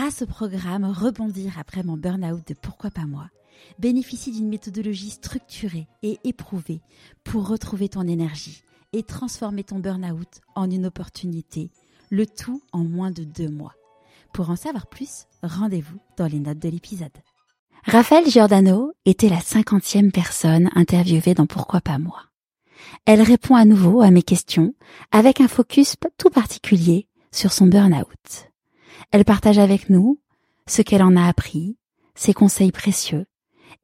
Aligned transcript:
grâce 0.00 0.22
au 0.22 0.26
programme 0.26 0.86
Rebondir 0.86 1.58
après 1.58 1.82
mon 1.82 1.98
burn-out 1.98 2.40
de 2.48 2.54
Pourquoi 2.54 2.90
pas 2.90 3.04
moi, 3.04 3.28
bénéficie 3.78 4.32
d'une 4.32 4.48
méthodologie 4.48 5.10
structurée 5.10 5.88
et 6.02 6.18
éprouvée 6.24 6.80
pour 7.22 7.46
retrouver 7.46 7.90
ton 7.90 8.08
énergie 8.08 8.62
et 8.94 9.02
transformer 9.02 9.62
ton 9.62 9.78
burn-out 9.78 10.40
en 10.54 10.70
une 10.70 10.86
opportunité, 10.86 11.70
le 12.08 12.24
tout 12.24 12.62
en 12.72 12.78
moins 12.78 13.10
de 13.10 13.24
deux 13.24 13.50
mois. 13.50 13.74
Pour 14.32 14.48
en 14.48 14.56
savoir 14.56 14.86
plus, 14.86 15.26
rendez-vous 15.42 15.98
dans 16.16 16.28
les 16.28 16.40
notes 16.40 16.60
de 16.60 16.70
l'épisode. 16.70 17.18
Raphaël 17.84 18.26
Giordano 18.26 18.92
était 19.04 19.28
la 19.28 19.40
cinquantième 19.40 20.12
personne 20.12 20.70
interviewée 20.74 21.34
dans 21.34 21.46
Pourquoi 21.46 21.82
pas 21.82 21.98
moi. 21.98 22.22
Elle 23.04 23.20
répond 23.20 23.54
à 23.54 23.66
nouveau 23.66 24.00
à 24.00 24.10
mes 24.10 24.22
questions 24.22 24.72
avec 25.12 25.42
un 25.42 25.48
focus 25.48 25.96
tout 26.16 26.30
particulier 26.30 27.06
sur 27.32 27.52
son 27.52 27.66
burn-out. 27.66 28.49
Elle 29.12 29.24
partage 29.24 29.58
avec 29.58 29.90
nous 29.90 30.20
ce 30.66 30.82
qu'elle 30.82 31.02
en 31.02 31.16
a 31.16 31.26
appris, 31.26 31.76
ses 32.14 32.32
conseils 32.32 32.70
précieux 32.70 33.26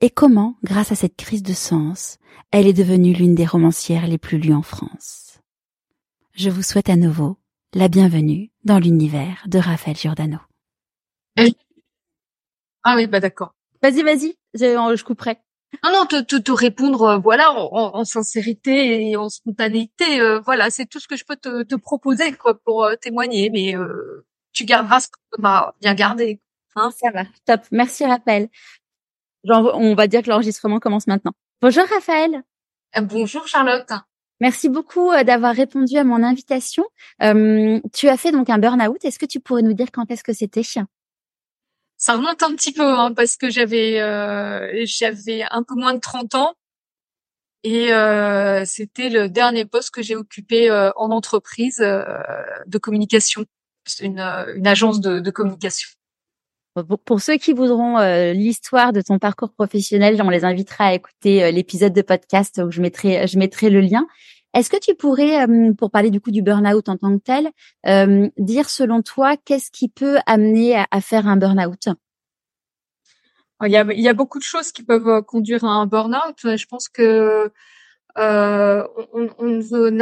et 0.01 0.11
comment, 0.11 0.57
grâce 0.63 0.93
à 0.93 0.95
cette 0.95 1.17
crise 1.17 1.43
de 1.43 1.55
sens, 1.55 2.19
elle 2.51 2.67
est 2.67 2.73
devenue 2.73 3.13
l'une 3.13 3.35
des 3.35 3.47
romancières 3.47 4.07
les 4.07 4.19
plus 4.19 4.39
lues 4.39 4.53
en 4.53 4.63
France. 4.63 5.41
Je 6.35 6.51
vous 6.51 6.63
souhaite 6.63 6.91
à 6.91 6.97
nouveau 6.97 7.39
la 7.75 7.89
bienvenue 7.89 8.51
dans 8.65 8.79
l'univers 8.79 9.43
de 9.47 9.59
Raphaël 9.59 9.97
Giordano. 9.97 10.39
Ah 12.85 12.95
oui, 12.95 13.07
bah 13.07 13.21
d'accord. 13.21 13.55
Vas-y, 13.83 14.03
vas-y, 14.03 14.37
je, 14.55 14.97
je 14.97 15.05
couperai. 15.05 15.39
Non, 15.83 15.91
non, 15.93 16.07
te, 16.07 16.23
te, 16.23 16.37
te 16.37 16.53
répondre, 16.53 17.03
euh, 17.03 17.19
voilà, 17.19 17.51
en, 17.53 17.97
en, 17.97 18.05
sincérité 18.05 19.11
et 19.11 19.17
en 19.17 19.29
spontanéité, 19.29 20.21
euh, 20.21 20.41
voilà, 20.41 20.71
c'est 20.71 20.87
tout 20.87 21.01
ce 21.01 21.09
que 21.09 21.17
je 21.17 21.25
peux 21.25 21.37
te, 21.37 21.65
te 21.65 21.75
proposer, 21.75 22.33
quoi, 22.33 22.59
pour 22.65 22.85
euh, 22.85 22.95
témoigner. 22.95 23.51
Mais 23.51 23.75
tu 24.57 24.65
garderas 24.65 25.01
ce 25.01 25.09
que 25.09 25.19
tu 25.35 25.43
bien 25.81 25.95
gardé. 25.95 26.41
Hein? 26.75 26.91
Ça 26.91 27.11
va, 27.11 27.25
top. 27.45 27.61
Merci, 27.71 28.05
Raphaël. 28.05 28.49
on 29.45 29.95
va 29.95 30.07
dire 30.07 30.23
que 30.23 30.31
l'enregistrement 30.31 30.81
commence 30.81 31.07
maintenant. 31.07 31.33
Bonjour, 31.61 31.85
Raphaël. 31.85 32.43
bonjour, 33.03 33.47
Charlotte. 33.47 33.93
Merci 34.41 34.69
beaucoup 34.69 35.11
d'avoir 35.25 35.55
répondu 35.55 35.97
à 35.97 36.05
mon 36.05 36.23
invitation. 36.23 36.85
tu 37.21 38.09
as 38.09 38.17
fait 38.17 38.33
donc 38.33 38.51
un 38.51 38.59
burn-out. 38.59 39.05
Est-ce 39.05 39.19
que 39.19 39.27
tu 39.27 39.41
pourrais 39.41 39.63
nous 39.63 39.75
dire 39.75 39.89
quand 39.93 40.11
est-ce 40.11 40.25
que 40.25 40.33
c'était? 40.33 40.63
Ça 41.99 42.13
remonte 42.13 42.43
un 42.43 42.55
petit 42.55 42.73
peu 42.73 42.85
hein, 42.85 43.15
parce 43.15 43.37
que 43.37 43.49
j'avais 43.49 44.01
euh, 44.01 44.85
j'avais 44.85 45.45
un 45.51 45.63
peu 45.63 45.75
moins 45.75 45.95
de 45.95 46.01
30 46.01 46.35
ans 46.35 46.55
et 47.63 47.93
euh, 47.93 48.65
c'était 48.65 49.09
le 49.09 49.29
dernier 49.29 49.65
poste 49.65 49.91
que 49.91 50.01
j'ai 50.01 50.15
occupé 50.15 50.71
euh, 50.71 50.93
en 50.95 51.11
entreprise 51.11 51.81
euh, 51.81 52.05
de 52.67 52.79
communication, 52.79 53.45
une, 54.01 54.21
une 54.21 54.67
agence 54.67 55.01
de, 55.01 55.21
de 55.21 55.31
communication. 55.31 55.89
Pour 57.07 57.23
ceux 57.23 57.37
qui 57.39 57.55
voudront 57.55 57.97
l'histoire 58.35 58.93
de 58.93 59.01
ton 59.01 59.19
parcours 59.19 59.51
professionnel, 59.51 60.21
on 60.23 60.29
les 60.29 60.45
invitera 60.45 60.89
à 60.89 60.93
écouter 60.93 61.51
l'épisode 61.51 61.95
de 61.95 62.03
podcast 62.03 62.61
où 62.63 62.71
je 62.71 62.83
mettrai 62.83 63.27
je 63.27 63.39
mettrai 63.39 63.71
le 63.71 63.81
lien. 63.81 64.07
Est-ce 64.53 64.69
que 64.69 64.79
tu 64.79 64.95
pourrais, 64.95 65.47
pour 65.79 65.91
parler 65.91 66.11
du 66.11 66.21
coup 66.21 66.31
du 66.31 66.43
burn-out 66.43 66.91
en 66.91 66.99
tant 66.99 67.17
que 67.17 67.23
tel, 67.23 67.51
dire 68.37 68.69
selon 68.69 69.01
toi 69.01 69.39
qu'est-ce 69.39 69.71
qui 69.71 69.89
peut 69.89 70.19
amener 70.27 70.77
à, 70.91 71.01
faire 71.01 71.27
un 71.27 71.39
burn-out? 71.39 71.89
Il 73.65 73.71
y, 73.71 73.77
a, 73.77 73.85
il 73.91 74.01
y 74.01 74.09
a 74.09 74.13
beaucoup 74.13 74.39
de 74.39 74.45
choses 74.45 74.71
qui 74.71 74.83
peuvent 74.83 75.09
euh, 75.09 75.23
conduire 75.23 75.65
à 75.65 75.69
un 75.69 75.87
burn-out. 75.87 76.37
Je 76.43 76.67
pense 76.67 76.89
que 76.89 77.51
euh, 78.19 78.87
on, 79.15 79.31
on, 79.39 79.99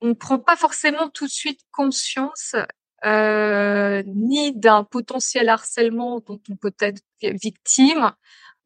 on 0.00 0.14
prend 0.14 0.38
pas 0.38 0.56
forcément 0.56 1.08
tout 1.10 1.26
de 1.26 1.30
suite 1.30 1.60
conscience 1.70 2.56
euh, 3.04 4.02
ni 4.06 4.52
d'un 4.54 4.84
potentiel 4.84 5.48
harcèlement 5.48 6.20
dont 6.20 6.40
on 6.50 6.56
peut 6.56 6.74
être 6.80 7.02
victime, 7.22 8.12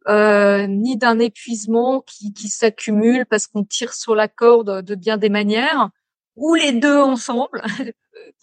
euh, 0.09 0.67
ni 0.67 0.97
d'un 0.97 1.19
épuisement 1.19 2.01
qui, 2.01 2.33
qui 2.33 2.49
s'accumule 2.49 3.27
parce 3.27 3.47
qu'on 3.47 3.65
tire 3.65 3.93
sur 3.93 4.15
la 4.15 4.29
corde 4.29 4.83
de 4.83 4.95
bien 4.95 5.17
des 5.19 5.29
manières, 5.29 5.91
ou 6.37 6.55
les 6.55 6.73
deux 6.73 6.99
ensemble. 6.99 7.63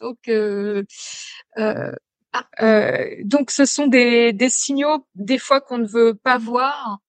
donc, 0.02 0.18
euh, 0.28 0.84
euh, 1.58 1.92
euh, 2.62 3.16
donc, 3.24 3.52
ce 3.52 3.66
sont 3.66 3.88
des, 3.88 4.34
des, 4.34 4.50
signaux 4.50 5.08
des 5.16 5.38
fois 5.40 5.62
qu'on 5.62 5.78
ne 5.78 5.88
veut 5.88 6.14
pas 6.14 6.38
voir 6.38 7.00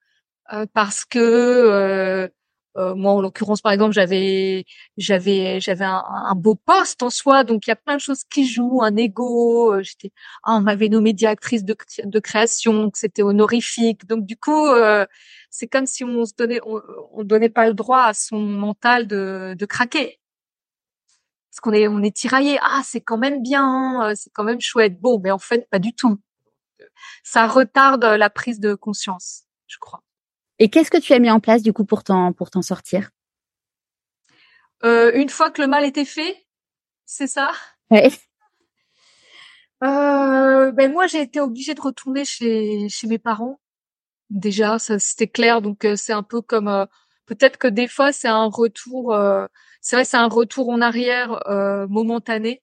euh, 0.52 0.66
parce 0.72 1.04
que 1.04 2.30
euh, 2.76 2.94
moi, 2.94 3.12
en 3.12 3.20
l'occurrence, 3.22 3.62
par 3.62 3.72
exemple, 3.72 3.92
j'avais 3.94 4.64
j'avais 4.98 5.60
j'avais 5.60 5.84
un, 5.84 6.34
beau 6.36 6.54
poste 6.54 7.02
en 7.02 7.10
soi, 7.10 7.44
donc 7.44 7.66
il 7.66 7.70
y 7.70 7.72
a 7.72 7.76
plein 7.76 7.96
de 7.96 8.00
choses 8.00 8.24
qui 8.24 8.46
jouent, 8.46 8.82
un 8.82 8.96
ego. 8.96 9.72
Euh, 9.74 9.82
j'étais, 9.82 10.12
ah, 10.44 10.56
on 10.56 10.60
m'avait 10.60 10.88
nommée 10.88 11.12
directrice 11.14 11.64
de, 11.64 11.74
création, 12.20 12.90
que 12.90 12.98
c'était 12.98 13.22
honorifique. 13.22 14.06
Donc 14.06 14.26
du 14.26 14.36
coup, 14.36 14.66
euh, 14.66 15.06
c'est 15.50 15.66
comme 15.68 15.86
si 15.86 16.04
on 16.04 16.24
se 16.26 16.34
donnait, 16.36 16.60
on, 16.66 16.80
on, 17.12 17.24
donnait 17.24 17.48
pas 17.48 17.66
le 17.66 17.74
droit 17.74 18.02
à 18.02 18.14
son 18.14 18.38
mental 18.38 19.06
de, 19.06 19.54
de 19.58 19.66
craquer, 19.66 20.20
parce 21.50 21.60
qu'on 21.60 21.72
est 21.72 21.88
on 21.88 22.02
est 22.02 22.14
tiraillé. 22.14 22.58
Ah, 22.62 22.82
c'est 22.84 23.00
quand 23.00 23.18
même 23.18 23.42
bien, 23.42 24.12
c'est 24.14 24.30
quand 24.32 24.44
même 24.44 24.60
chouette. 24.60 25.00
Bon, 25.00 25.20
mais 25.22 25.30
en 25.30 25.38
fait, 25.38 25.68
pas 25.70 25.78
du 25.78 25.94
tout. 25.94 26.18
Ça 27.24 27.46
retarde 27.46 28.04
la 28.04 28.30
prise 28.30 28.60
de 28.60 28.74
conscience, 28.74 29.44
je 29.66 29.78
crois. 29.78 30.02
Et 30.58 30.68
qu'est-ce 30.68 30.90
que 30.90 30.98
tu 30.98 31.12
as 31.12 31.18
mis 31.18 31.30
en 31.30 31.40
place 31.40 31.62
du 31.62 31.72
coup 31.72 31.84
pour 31.84 32.02
t'en 32.02 32.32
pour 32.32 32.50
t'en 32.50 32.62
sortir? 32.62 33.10
Euh, 34.84 35.12
Une 35.14 35.28
fois 35.28 35.50
que 35.50 35.60
le 35.60 35.68
mal 35.68 35.84
était 35.84 36.04
fait, 36.04 36.46
c'est 37.04 37.26
ça? 37.26 37.50
Ouais. 37.90 38.10
euh, 39.82 40.72
Ben 40.72 40.92
moi 40.92 41.06
j'ai 41.06 41.20
été 41.20 41.40
obligée 41.40 41.74
de 41.74 41.80
retourner 41.80 42.24
chez 42.24 42.88
chez 42.88 43.06
mes 43.06 43.18
parents. 43.18 43.60
Déjà, 44.30 44.78
ça 44.78 44.98
c'était 44.98 45.28
clair. 45.28 45.62
Donc 45.62 45.84
euh, 45.84 45.96
c'est 45.96 46.12
un 46.12 46.22
peu 46.22 46.40
comme 46.40 46.68
euh, 46.68 46.86
peut-être 47.26 47.58
que 47.58 47.68
des 47.68 47.88
fois 47.88 48.12
c'est 48.12 48.28
un 48.28 48.46
retour. 48.46 49.14
Euh, 49.14 49.46
c'est 49.80 49.96
vrai, 49.96 50.04
c'est 50.04 50.16
un 50.16 50.28
retour 50.28 50.68
en 50.70 50.80
arrière 50.80 51.40
momentané, 51.88 52.60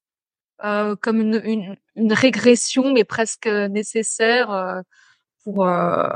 comme 0.59 1.21
une, 1.21 1.41
une, 1.45 1.77
une, 1.95 2.11
régression 2.11 2.91
mais 2.91 3.05
presque 3.05 3.47
nécessaire 3.47 4.83
pour 5.43 5.67
euh, 5.67 6.07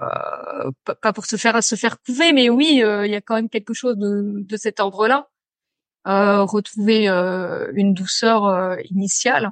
pas 1.02 1.14
pour 1.14 1.26
se 1.26 1.36
faire 1.36 1.64
se 1.64 1.76
faire 1.76 2.00
couver, 2.02 2.34
mais 2.34 2.50
oui, 2.50 2.82
euh, 2.84 3.06
il 3.06 3.12
y 3.12 3.16
a 3.16 3.22
quand 3.22 3.36
même 3.36 3.50
quelque 3.50 3.74
chose 3.74 3.98
de, 3.98 4.42
de 4.42 4.58
cet 4.58 4.80
ordre-là. 4.80 5.30
Euh, 6.08 6.44
retrouver 6.44 7.10
euh, 7.10 7.70
une 7.76 7.94
douceur 7.94 8.46
euh, 8.46 8.78
initiale, 8.92 9.52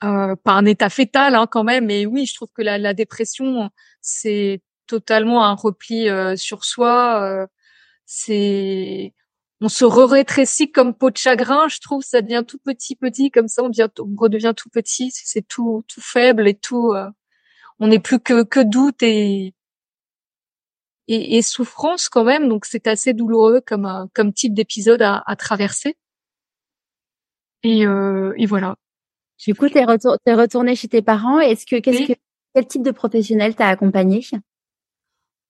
pas 0.00 0.38
un 0.46 0.64
état 0.64 0.88
fétal 0.88 1.34
hein, 1.34 1.46
quand 1.46 1.64
même, 1.64 1.86
mais 1.86 2.06
oui, 2.06 2.24
je 2.26 2.34
trouve 2.34 2.48
que 2.54 2.62
la, 2.62 2.78
la 2.78 2.94
dépression 2.94 3.70
c'est 4.00 4.62
totalement 4.86 5.44
un 5.44 5.54
repli 5.54 6.08
sur 6.36 6.64
soi. 6.64 7.46
c'est 8.06 9.14
on 9.60 9.68
se 9.68 9.84
rétrécit 9.84 10.70
comme 10.70 10.94
peau 10.94 11.10
de 11.10 11.16
chagrin, 11.16 11.68
je 11.68 11.80
trouve, 11.80 12.02
ça 12.02 12.22
devient 12.22 12.44
tout 12.46 12.58
petit, 12.58 12.94
petit, 12.96 13.30
comme 13.30 13.48
ça, 13.48 13.62
on, 13.62 13.68
devient, 13.68 13.88
on 14.00 14.14
redevient 14.16 14.52
tout 14.56 14.68
petit, 14.70 15.10
c'est 15.12 15.46
tout, 15.46 15.84
tout 15.88 16.02
faible 16.02 16.46
et 16.48 16.54
tout, 16.54 16.94
on 17.80 17.88
n'est 17.88 17.98
plus 17.98 18.20
que, 18.20 18.42
que 18.42 18.60
doute 18.60 19.02
et, 19.02 19.54
et, 21.08 21.36
et, 21.36 21.42
souffrance 21.42 22.08
quand 22.08 22.24
même. 22.24 22.48
Donc 22.48 22.64
c'est 22.64 22.86
assez 22.86 23.12
douloureux 23.12 23.60
comme, 23.60 23.86
euh, 23.86 24.06
comme 24.14 24.32
type 24.32 24.54
d'épisode 24.54 25.02
à, 25.02 25.22
à, 25.26 25.36
traverser. 25.36 25.96
Et, 27.62 27.86
euh, 27.86 28.32
et 28.36 28.46
voilà. 28.46 28.76
Du 29.44 29.54
coup, 29.54 29.68
t'es, 29.68 29.84
retour, 29.84 30.16
es 30.24 30.34
retourné 30.34 30.74
chez 30.76 30.88
tes 30.88 31.02
parents. 31.02 31.40
Est-ce 31.40 31.66
que, 31.66 31.76
qu'est-ce 31.80 32.12
que, 32.12 32.18
quel 32.54 32.66
type 32.66 32.82
de 32.82 32.90
professionnel 32.90 33.54
t'a 33.54 33.68
accompagné? 33.68 34.26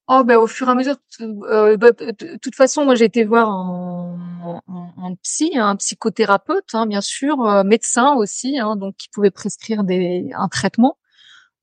Oh 0.09 0.23
ben 0.25 0.37
au 0.37 0.47
fur 0.47 0.69
et 0.69 0.71
à 0.71 0.75
mesure, 0.77 0.97
euh, 1.21 1.77
bah, 1.77 1.91
de 1.91 2.37
toute 2.37 2.55
façon, 2.55 2.85
moi 2.85 2.95
j'ai 2.95 3.07
été 3.07 3.25
voir 3.25 3.49
un, 3.49 4.61
un, 4.69 4.93
un 4.99 5.15
psy, 5.17 5.51
un 5.57 5.75
psychothérapeute, 5.75 6.75
hein, 6.75 6.87
bien 6.87 7.01
sûr, 7.01 7.41
euh, 7.45 7.65
médecin 7.65 8.15
aussi, 8.15 8.57
hein, 8.61 8.77
donc 8.77 8.95
qui 8.97 9.09
pouvait 9.09 9.33
prescrire 9.33 9.83
des 9.83 10.31
un 10.37 10.49
traitement. 10.49 10.97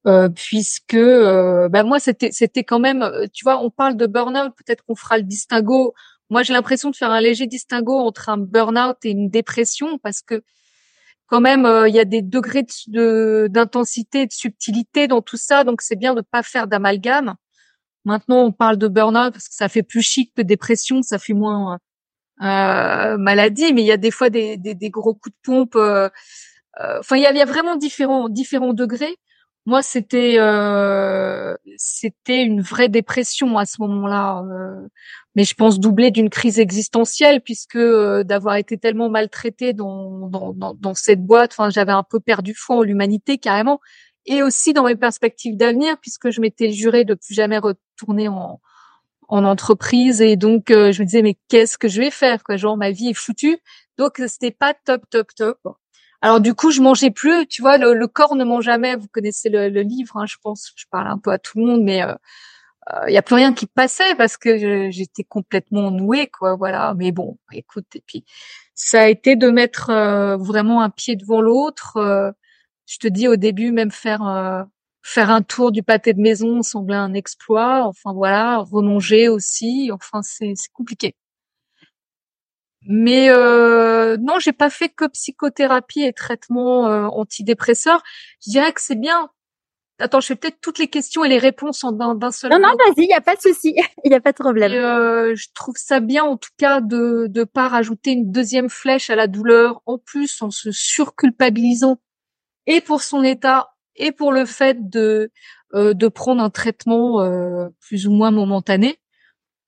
Euh, 0.05 0.27
puisque 0.27 0.95
euh, 0.95 1.69
bah 1.69 1.83
moi 1.83 1.97
c'était 1.97 2.29
c'était 2.33 2.65
quand 2.65 2.79
même 2.79 3.03
euh, 3.03 3.25
tu 3.31 3.45
vois 3.45 3.59
on 3.63 3.69
parle 3.69 3.95
de 3.95 4.05
burn-out 4.05 4.51
peut-être 4.57 4.83
qu'on 4.83 4.95
fera 4.95 5.17
le 5.17 5.23
distinguo. 5.23 5.93
Moi 6.29 6.43
j'ai 6.43 6.51
l'impression 6.53 6.89
de 6.89 6.95
faire 6.95 7.11
un 7.11 7.21
léger 7.21 7.47
distinguo 7.47 7.93
entre 7.99 8.27
un 8.27 8.37
burn-out 8.37 8.97
et 9.05 9.11
une 9.11 9.29
dépression 9.29 9.97
parce 9.99 10.21
que 10.21 10.43
quand 11.27 11.41
même 11.41 11.65
il 11.87 11.95
y 11.95 11.99
a 11.99 12.05
des 12.05 12.21
degrés 12.21 12.65
de 12.87 13.47
d'intensité 13.49 14.25
de 14.27 14.33
subtilité 14.33 15.07
dans 15.07 15.21
tout 15.21 15.37
ça. 15.37 15.63
Donc 15.63 15.81
c'est 15.81 15.95
bien 15.95 16.13
de 16.15 16.21
pas 16.21 16.43
faire 16.43 16.67
d'amalgame. 16.67 17.35
Maintenant 18.05 18.43
on 18.45 18.51
parle 18.51 18.77
de 18.77 18.87
burn-out 18.89 19.33
parce 19.33 19.47
que 19.49 19.55
ça 19.55 19.69
fait 19.69 19.83
plus 19.83 20.01
chic 20.03 20.33
que 20.35 20.41
dépression 20.41 21.01
ça 21.01 21.19
fait 21.19 21.33
moins 21.33 21.79
euh, 22.41 23.17
maladie. 23.17 23.73
Mais 23.73 23.83
il 23.83 23.87
y 23.87 23.91
a 23.93 23.97
des 23.97 24.11
fois 24.11 24.29
des, 24.29 24.57
des, 24.57 24.75
des 24.75 24.89
gros 24.89 25.13
coups 25.15 25.35
de 25.35 25.41
pompe 25.43 25.77
enfin 26.79 27.17
il 27.17 27.21
y 27.21 27.25
a, 27.27 27.33
y 27.33 27.41
a 27.41 27.45
vraiment 27.45 27.75
différents 27.77 28.29
différents 28.29 28.73
degrés 28.73 29.17
moi, 29.65 29.81
c'était 29.81 30.35
euh, 30.39 31.55
c'était 31.77 32.43
une 32.43 32.61
vraie 32.61 32.89
dépression 32.89 33.57
à 33.57 33.65
ce 33.65 33.81
moment-là, 33.81 34.43
euh, 34.43 34.87
mais 35.35 35.45
je 35.45 35.53
pense 35.55 35.79
doublée 35.79 36.11
d'une 36.11 36.29
crise 36.29 36.59
existentielle 36.59 37.41
puisque 37.41 37.77
euh, 37.77 38.23
d'avoir 38.25 38.55
été 38.57 38.77
tellement 38.77 39.09
maltraitée 39.09 39.71
dans, 39.73 40.27
dans, 40.27 40.53
dans, 40.53 40.93
cette 40.95 41.23
boîte, 41.25 41.51
enfin, 41.53 41.69
j'avais 41.69 41.93
un 41.93 42.03
peu 42.03 42.19
perdu 42.19 42.53
foi 42.53 42.77
en 42.77 42.81
l'humanité 42.83 43.37
carrément. 43.37 43.79
et 44.25 44.43
aussi 44.43 44.73
dans 44.73 44.83
mes 44.85 44.95
perspectives 44.95 45.57
d'avenir, 45.57 45.97
puisque 46.01 46.29
je 46.29 46.41
m'étais 46.41 46.71
juré 46.71 47.05
de 47.05 47.13
plus 47.15 47.33
jamais 47.33 47.57
retourner 47.57 48.27
en, 48.27 48.59
en 49.29 49.45
entreprise. 49.45 50.21
Et 50.21 50.35
donc 50.37 50.71
euh, 50.71 50.91
je 50.91 51.01
me 51.01 51.05
disais 51.07 51.21
mais 51.21 51.37
qu'est-ce 51.49 51.77
que 51.77 51.87
je 51.87 52.01
vais 52.01 52.11
faire 52.11 52.43
quoi? 52.43 52.57
Genre 52.57 52.77
ma 52.77 52.91
vie 52.91 53.09
est 53.09 53.13
foutue. 53.13 53.57
Donc 53.97 54.21
c'était 54.27 54.51
pas 54.51 54.73
top 54.73 55.03
top 55.09 55.27
top 55.35 55.59
alors 56.23 56.39
du 56.39 56.55
coup 56.55 56.71
je 56.71 56.81
mangeais 56.81 57.11
plus 57.11 57.45
tu 57.47 57.61
vois 57.61 57.77
le, 57.77 58.07
corps 58.07 58.35
ne 58.35 58.45
mange 58.45 58.63
jamais 58.63 58.95
vous 58.95 59.07
connaissez 59.11 59.49
le, 59.49 59.67
livre 59.81 60.17
hein, 60.17 60.25
je 60.25 60.37
pense 60.41 60.71
je 60.75 60.85
parle 60.89 61.07
un 61.07 61.17
peu 61.17 61.31
à 61.31 61.37
tout 61.37 61.59
le 61.59 61.65
monde 61.65 61.83
mais 61.83 62.01
euh, 62.01 62.15
il 63.05 63.09
euh, 63.09 63.11
y 63.11 63.17
a 63.17 63.21
plus 63.21 63.35
rien 63.35 63.53
qui 63.53 63.67
passait 63.67 64.15
parce 64.15 64.37
que 64.37 64.89
j'étais 64.89 65.23
complètement 65.25 65.91
nouée 65.91 66.27
quoi 66.27 66.55
voilà 66.55 66.93
mais 66.95 67.11
bon 67.11 67.37
écoute 67.51 67.87
et 67.95 68.03
puis 68.07 68.25
ça 68.73 69.01
a 69.01 69.07
été 69.07 69.35
de 69.35 69.49
mettre 69.49 69.89
euh, 69.89 70.37
vraiment 70.37 70.81
un 70.81 70.89
pied 70.89 71.17
devant 71.17 71.41
l'autre 71.41 72.33
je 72.85 72.97
te 72.99 73.07
dis 73.07 73.27
au 73.27 73.35
début 73.35 73.71
même 73.71 73.91
faire 73.91 74.65
faire 75.03 75.29
un 75.29 75.41
tour 75.41 75.71
du 75.73 75.83
pâté 75.83 76.13
de 76.13 76.21
maison 76.21 76.61
semblait 76.61 76.95
un 76.95 77.13
exploit. 77.13 77.85
Enfin 77.85 78.13
voilà, 78.13 78.59
remanger 78.59 79.27
aussi. 79.29 79.91
Enfin 79.93 80.21
c'est 80.23 80.53
compliqué. 80.73 81.15
Mais 82.87 83.29
euh, 83.29 84.17
non, 84.17 84.39
j'ai 84.39 84.53
pas 84.53 84.69
fait 84.69 84.89
que 84.89 85.05
psychothérapie 85.05 86.03
et 86.03 86.13
traitement 86.13 86.87
euh, 86.87 87.05
antidépresseur. 87.05 88.03
Je 88.45 88.51
dirais 88.51 88.73
que 88.73 88.81
c'est 88.81 88.99
bien. 88.99 89.29
Attends, 89.99 90.19
je 90.19 90.27
fais 90.27 90.35
peut-être 90.35 90.59
toutes 90.59 90.79
les 90.79 90.87
questions 90.87 91.23
et 91.23 91.29
les 91.29 91.37
réponses 91.37 91.83
en 91.83 91.91
d'un 91.91 92.31
seul. 92.31 92.51
Non, 92.51 92.59
non, 92.59 92.69
vas-y, 92.69 93.03
il 93.05 93.09
y 93.09 93.13
a 93.13 93.21
pas 93.21 93.35
de 93.35 93.41
souci, 93.41 93.75
il 94.03 94.11
y 94.11 94.15
a 94.15 94.19
pas 94.19 94.31
de 94.31 94.37
problème. 94.37 94.71
euh, 94.73 95.35
je 95.35 95.47
trouve 95.53 95.75
ça 95.77 95.99
bien, 95.99 96.23
en 96.23 96.35
tout 96.35 96.49
cas, 96.57 96.81
de 96.81 97.27
de 97.29 97.43
pas 97.43 97.67
rajouter 97.67 98.11
une 98.11 98.31
deuxième 98.31 98.69
flèche 98.69 99.09
à 99.09 99.15
la 99.15 99.27
douleur, 99.27 99.81
en 99.85 99.97
plus 99.99 100.41
en 100.41 100.49
se 100.49 100.71
surculpabilisant 100.71 101.99
et 102.65 102.81
pour 102.81 103.01
son 103.01 103.23
état 103.23 103.73
et 103.95 104.11
pour 104.11 104.31
le 104.31 104.45
fait 104.45 104.89
de 104.89 105.31
euh, 105.75 105.93
de 105.93 106.07
prendre 106.07 106.41
un 106.41 106.49
traitement 106.49 107.21
euh, 107.21 107.69
plus 107.79 108.07
ou 108.07 108.11
moins 108.11 108.31
momentané 108.31 108.99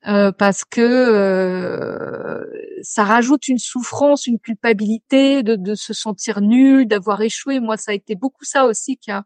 euh, 0.08 0.32
parce 0.32 0.64
que 0.66 2.42
ça 2.82 3.04
rajoute 3.04 3.48
une 3.48 3.58
souffrance, 3.58 4.28
une 4.28 4.40
culpabilité 4.40 5.44
de, 5.44 5.56
de 5.56 5.76
se 5.76 5.94
sentir 5.94 6.42
nul, 6.42 6.88
d'avoir 6.88 7.22
échoué. 7.22 7.60
Moi, 7.60 7.78
ça 7.78 7.92
a 7.92 7.94
été 7.96 8.16
beaucoup 8.16 8.46
ça 8.46 8.66
aussi 8.66 8.98
qui 8.98 9.12
a 9.12 9.26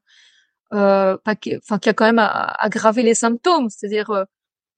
pas 0.72 1.18
enfin 1.58 1.80
qui 1.80 1.90
a 1.90 1.94
quand 1.94 2.06
même 2.06 2.20
aggravé 2.20 3.04
les 3.04 3.16
symptômes, 3.16 3.70
c'est-à-dire 3.70 4.26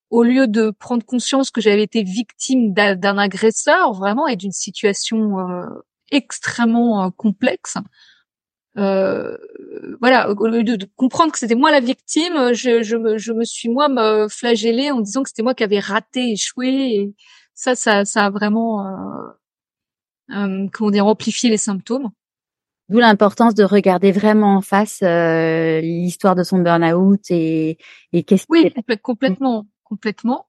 au 0.09 0.23
lieu 0.23 0.47
de 0.47 0.71
prendre 0.71 1.05
conscience 1.05 1.51
que 1.51 1.61
j'avais 1.61 1.83
été 1.83 2.03
victime 2.03 2.73
d'un 2.73 3.17
agresseur 3.17 3.93
vraiment 3.93 4.27
et 4.27 4.35
d'une 4.35 4.51
situation 4.51 5.37
extrêmement 6.11 7.09
complexe, 7.11 7.77
euh, 8.77 9.37
voilà, 10.01 10.31
au 10.31 10.47
lieu 10.47 10.63
de, 10.63 10.89
comprendre 10.95 11.31
que 11.31 11.37
c'était 11.37 11.53
moi 11.53 11.69
la 11.69 11.79
victime, 11.79 12.53
je, 12.53 12.81
je, 12.81 12.97
me, 12.97 13.19
je 13.19 13.31
me 13.33 13.43
suis 13.43 13.69
moi 13.69 13.87
me 13.87 14.27
flagellée 14.27 14.89
en 14.89 14.99
disant 14.99 15.21
que 15.21 15.29
c'était 15.29 15.43
moi 15.43 15.53
qui 15.53 15.63
avais 15.63 15.79
raté, 15.79 16.31
échoué. 16.31 16.67
Et 16.67 17.13
ça, 17.53 17.75
ça, 17.75 18.03
ça 18.03 18.25
a 18.25 18.29
vraiment, 18.31 18.87
euh, 18.87 20.35
euh, 20.35 20.67
comment 20.73 20.89
dire, 20.89 21.05
amplifié 21.05 21.51
les 21.51 21.57
symptômes. 21.57 22.09
D'où 22.89 22.97
l'importance 22.97 23.53
de 23.53 23.63
regarder 23.63 24.11
vraiment 24.11 24.55
en 24.55 24.61
face 24.61 25.01
euh, 25.03 25.79
l'histoire 25.81 26.35
de 26.35 26.41
son 26.41 26.57
burn-out 26.57 27.21
et, 27.29 27.77
et 28.11 28.23
qu'est-ce 28.23 28.45
oui 28.49 28.73
complètement, 29.03 29.67
complètement. 29.83 30.47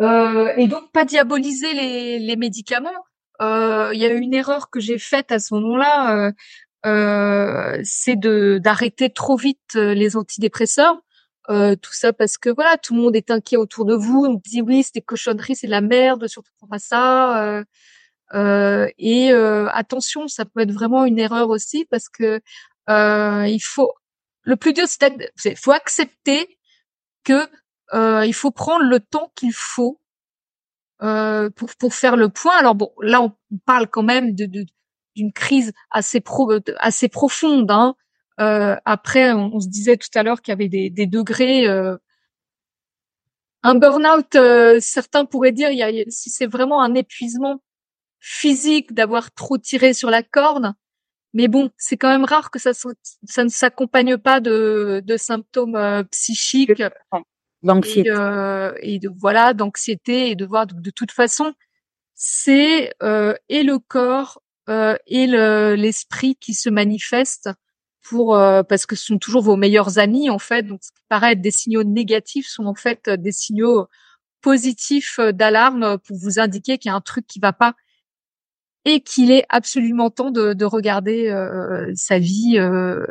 Euh, 0.00 0.52
et 0.56 0.66
donc 0.68 0.90
pas 0.90 1.04
diaboliser 1.04 1.74
les, 1.74 2.18
les 2.18 2.36
médicaments. 2.36 3.04
Il 3.40 3.98
y 3.98 4.06
a 4.06 4.08
eu 4.08 4.20
une 4.20 4.32
erreur 4.32 4.70
que 4.70 4.80
j'ai 4.80 4.98
faite 4.98 5.30
à 5.30 5.38
ce 5.38 5.52
moment-là. 5.54 6.32
Euh, 6.86 7.80
c'est 7.82 8.16
de 8.16 8.58
d'arrêter 8.62 9.10
trop 9.10 9.36
vite 9.36 9.76
euh, 9.76 9.94
les 9.94 10.16
antidépresseurs. 10.16 11.00
Euh, 11.50 11.76
tout 11.76 11.92
ça 11.92 12.12
parce 12.12 12.38
que 12.38 12.50
voilà, 12.50 12.76
tout 12.78 12.94
le 12.94 13.00
monde 13.02 13.16
est 13.16 13.30
inquiet 13.30 13.56
autour 13.56 13.84
de 13.84 13.94
vous. 13.94 14.24
On 14.26 14.40
dit 14.44 14.62
oui, 14.62 14.82
c'est 14.82 14.94
des 14.94 15.02
cochonneries, 15.02 15.56
c'est 15.56 15.66
de 15.66 15.72
la 15.72 15.80
merde, 15.80 16.26
surtout 16.26 16.52
pas 16.68 16.78
ça. 16.78 17.64
Euh, 18.34 18.88
et 18.98 19.32
attention, 19.32 20.28
ça 20.28 20.44
peut 20.44 20.60
être 20.60 20.72
vraiment 20.72 21.04
une 21.04 21.18
erreur 21.18 21.50
aussi 21.50 21.86
parce 21.90 22.08
que 22.08 22.40
il 22.88 23.60
faut 23.62 23.92
le 24.42 24.56
plus 24.56 24.72
dur, 24.72 24.86
c'est 24.88 25.56
faut 25.56 25.72
accepter 25.72 26.58
que 27.24 27.46
il 28.24 28.34
faut 28.34 28.50
prendre 28.50 28.84
le 28.84 29.00
temps 29.00 29.30
qu'il 29.34 29.52
faut 29.52 30.00
pour 31.00 31.74
pour 31.78 31.94
faire 31.94 32.16
le 32.16 32.28
point. 32.30 32.56
Alors 32.58 32.74
bon, 32.74 32.92
là 33.02 33.20
on 33.22 33.32
parle 33.66 33.88
quand 33.88 34.02
même 34.02 34.34
de, 34.34 34.46
de 34.46 34.66
d'une 35.14 35.32
crise 35.32 35.72
assez 35.90 36.20
pro, 36.20 36.52
assez 36.78 37.08
profonde. 37.08 37.70
Hein. 37.70 37.94
Euh, 38.40 38.76
après, 38.84 39.32
on, 39.32 39.60
se 39.60 39.68
disait 39.68 39.96
tout 39.96 40.08
à 40.14 40.22
l'heure 40.22 40.42
qu'il 40.42 40.52
y 40.52 40.56
avait 40.56 40.68
des, 40.68 40.90
des 40.90 41.06
degrés. 41.06 41.66
Euh, 41.68 41.96
un 43.62 43.76
burn-out, 43.76 44.34
euh, 44.34 44.78
certains 44.80 45.24
pourraient 45.24 45.52
dire, 45.52 45.70
il 45.70 45.78
y 45.78 45.82
a, 45.82 46.04
si 46.08 46.30
c'est 46.30 46.46
vraiment 46.46 46.82
un 46.82 46.94
épuisement 46.94 47.62
physique 48.18 48.92
d'avoir 48.92 49.32
trop 49.32 49.58
tiré 49.58 49.92
sur 49.94 50.10
la 50.10 50.22
corde, 50.22 50.72
mais 51.32 51.48
bon, 51.48 51.70
c'est 51.76 51.96
quand 51.96 52.08
même 52.08 52.24
rare 52.24 52.50
que 52.50 52.58
ça, 52.58 52.72
ça 52.74 53.44
ne 53.44 53.48
s'accompagne 53.48 54.18
pas 54.18 54.40
de, 54.40 55.02
de 55.04 55.16
symptômes 55.16 55.76
euh, 55.76 56.02
psychiques. 56.04 56.82
D'anxiété. 57.62 58.10
Et, 58.10 58.94
et, 58.94 58.98
de, 58.98 59.10
voilà, 59.16 59.54
d'anxiété 59.54 60.30
et 60.30 60.36
de 60.36 60.44
voir 60.44 60.66
de, 60.66 60.74
de 60.74 60.90
toute 60.90 61.12
façon, 61.12 61.54
c'est 62.14 62.92
et 63.48 63.62
le 63.62 63.78
corps 63.78 64.42
euh, 64.68 64.96
et 65.06 65.26
l'esprit 65.26 66.36
qui 66.36 66.54
se 66.54 66.70
manifeste 66.70 67.50
pour 68.02 68.36
euh, 68.36 68.62
parce 68.62 68.86
que 68.86 68.96
ce 68.96 69.06
sont 69.06 69.18
toujours 69.18 69.42
vos 69.42 69.56
meilleurs 69.56 69.98
amis 69.98 70.30
en 70.30 70.38
fait. 70.38 70.62
Donc, 70.62 70.82
ce 70.82 70.90
qui 70.90 71.02
paraît 71.08 71.32
être 71.32 71.40
des 71.40 71.50
signaux 71.50 71.84
négatifs 71.84 72.48
sont 72.48 72.66
en 72.66 72.74
fait 72.74 73.08
des 73.08 73.32
signaux 73.32 73.86
positifs 74.40 75.18
d'alarme 75.18 75.98
pour 75.98 76.16
vous 76.18 76.38
indiquer 76.38 76.78
qu'il 76.78 76.90
y 76.90 76.92
a 76.92 76.96
un 76.96 77.00
truc 77.00 77.26
qui 77.26 77.40
va 77.40 77.52
pas 77.52 77.74
et 78.84 79.00
qu'il 79.00 79.30
est 79.30 79.46
absolument 79.48 80.10
temps 80.10 80.30
de, 80.30 80.52
de 80.52 80.64
regarder 80.64 81.28
euh, 81.28 81.90
sa 81.94 82.18
vie 82.18 82.58
euh, 82.58 83.04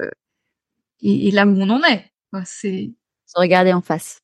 et, 1.01 1.27
et, 1.27 1.31
là 1.31 1.45
où 1.45 1.55
on 1.59 1.69
en 1.69 1.83
est. 1.83 2.11
C'est 2.45 2.91
se 3.25 3.39
regarder 3.39 3.73
en 3.73 3.81
face. 3.81 4.19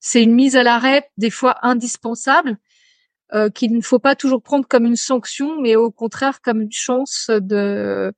C'est 0.00 0.22
une 0.22 0.34
mise 0.34 0.56
à 0.56 0.62
l'arrêt 0.62 1.10
des 1.16 1.30
fois 1.30 1.58
indispensable 1.62 2.58
euh, 3.34 3.50
qu'il 3.50 3.74
ne 3.74 3.80
faut 3.80 3.98
pas 3.98 4.14
toujours 4.14 4.40
prendre 4.40 4.66
comme 4.68 4.86
une 4.86 4.96
sanction, 4.96 5.60
mais 5.60 5.74
au 5.74 5.90
contraire 5.90 6.40
comme 6.42 6.60
une 6.62 6.72
chance 6.72 7.28
de 7.28 8.12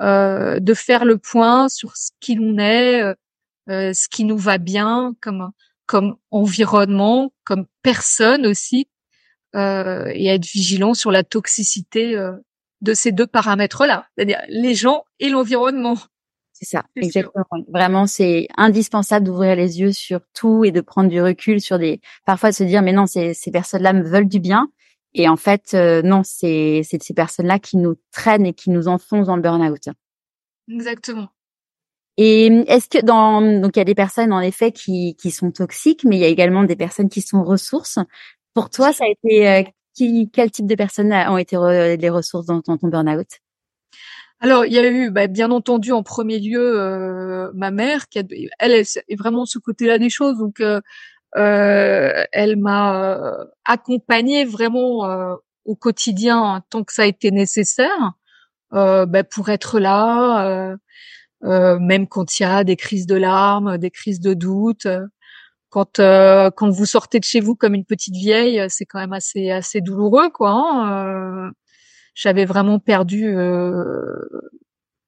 euh, 0.00 0.60
de 0.60 0.74
faire 0.74 1.04
le 1.04 1.18
point 1.18 1.68
sur 1.68 1.96
ce 1.96 2.10
qui 2.20 2.34
l'on 2.34 2.58
est, 2.58 3.02
euh, 3.02 3.92
ce 3.94 4.08
qui 4.08 4.24
nous 4.24 4.36
va 4.36 4.58
bien, 4.58 5.14
comme 5.22 5.52
comme 5.86 6.16
environnement, 6.30 7.32
comme 7.44 7.66
personne 7.82 8.46
aussi, 8.46 8.88
et 9.54 10.26
être 10.28 10.46
vigilant 10.46 10.94
sur 10.94 11.10
la 11.10 11.24
toxicité 11.24 12.16
de 12.80 12.94
ces 12.94 13.12
deux 13.12 13.26
paramètres-là, 13.26 14.06
c'est-à-dire 14.16 14.40
les 14.48 14.74
gens 14.74 15.04
et 15.18 15.28
l'environnement. 15.28 15.98
C'est 16.62 16.76
ça, 16.76 16.84
exactement. 16.94 17.44
Vraiment, 17.74 18.06
c'est 18.06 18.46
indispensable 18.56 19.26
d'ouvrir 19.26 19.56
les 19.56 19.80
yeux 19.80 19.90
sur 19.90 20.20
tout 20.32 20.64
et 20.64 20.70
de 20.70 20.80
prendre 20.80 21.10
du 21.10 21.20
recul 21.20 21.60
sur 21.60 21.76
des. 21.76 22.00
Parfois, 22.24 22.50
de 22.50 22.54
se 22.54 22.62
dire, 22.62 22.82
mais 22.82 22.92
non, 22.92 23.06
ces, 23.06 23.34
ces 23.34 23.50
personnes-là 23.50 23.92
me 23.92 24.04
veulent 24.04 24.28
du 24.28 24.38
bien. 24.38 24.70
Et 25.12 25.28
en 25.28 25.36
fait, 25.36 25.74
euh, 25.74 26.02
non, 26.02 26.22
c'est 26.24 26.82
c'est 26.84 27.02
ces 27.02 27.14
personnes-là 27.14 27.58
qui 27.58 27.78
nous 27.78 27.96
traînent 28.12 28.46
et 28.46 28.52
qui 28.52 28.70
nous 28.70 28.86
enfoncent 28.86 29.26
dans 29.26 29.34
le 29.34 29.42
burn-out. 29.42 29.88
Exactement. 30.70 31.30
Et 32.16 32.46
est-ce 32.68 32.88
que 32.88 33.04
dans 33.04 33.40
donc 33.60 33.74
il 33.74 33.80
y 33.80 33.82
a 33.82 33.84
des 33.84 33.96
personnes 33.96 34.32
en 34.32 34.40
effet 34.40 34.70
qui 34.70 35.16
qui 35.16 35.32
sont 35.32 35.50
toxiques, 35.50 36.04
mais 36.04 36.16
il 36.16 36.20
y 36.20 36.24
a 36.24 36.28
également 36.28 36.62
des 36.62 36.76
personnes 36.76 37.08
qui 37.08 37.22
sont 37.22 37.42
ressources. 37.42 37.98
Pour 38.54 38.70
toi, 38.70 38.92
ça 38.92 39.04
a 39.04 39.08
été 39.08 39.48
euh, 39.48 39.62
qui 39.94 40.30
quel 40.32 40.52
type 40.52 40.66
de 40.66 40.76
personnes 40.76 41.12
ont 41.12 41.38
été 41.38 41.56
les 41.56 42.10
ressources 42.10 42.46
dans, 42.46 42.60
dans 42.64 42.78
ton 42.78 42.86
burn-out? 42.86 43.26
Alors, 44.42 44.66
il 44.66 44.72
y 44.72 44.78
a 44.78 44.90
eu, 44.90 45.10
bah, 45.10 45.28
bien 45.28 45.52
entendu, 45.52 45.92
en 45.92 46.02
premier 46.02 46.40
lieu, 46.40 46.80
euh, 46.80 47.52
ma 47.54 47.70
mère, 47.70 48.08
qui 48.08 48.18
a, 48.18 48.24
elle, 48.58 48.72
est 48.72 49.16
vraiment 49.16 49.46
ce 49.46 49.60
côté-là 49.60 49.98
des 49.98 50.10
choses. 50.10 50.36
Donc, 50.38 50.58
euh, 50.60 50.80
euh 51.36 52.24
elle 52.32 52.56
m'a 52.56 53.14
euh, 53.14 53.44
accompagnée 53.64 54.44
vraiment 54.44 55.06
euh, 55.06 55.36
au 55.64 55.76
quotidien 55.76 56.62
tant 56.70 56.84
que 56.84 56.92
ça 56.92 57.02
a 57.02 57.06
été 57.06 57.30
nécessaire 57.30 58.12
bah, 58.72 59.24
pour 59.24 59.48
être 59.50 59.78
là, 59.80 60.76
même 61.42 62.08
quand 62.08 62.40
il 62.40 62.42
y 62.42 62.46
a 62.46 62.64
des 62.64 62.76
crises 62.76 63.06
de 63.06 63.16
larmes, 63.16 63.78
des 63.78 63.90
crises 63.90 64.20
de 64.20 64.34
doute. 64.34 64.88
Quand 65.70 65.98
quand 65.98 66.70
vous 66.70 66.86
sortez 66.86 67.20
de 67.20 67.24
chez 67.24 67.40
vous 67.40 67.54
comme 67.56 67.74
une 67.74 67.84
petite 67.84 68.14
vieille, 68.14 68.64
c'est 68.68 68.86
quand 68.86 69.00
même 69.00 69.12
assez 69.12 69.50
assez 69.50 69.80
douloureux, 69.80 70.30
quoi. 70.30 70.50
Hein 70.52 71.52
j'avais 72.14 72.44
vraiment 72.44 72.78
perdu 72.78 73.26
euh, 73.26 74.18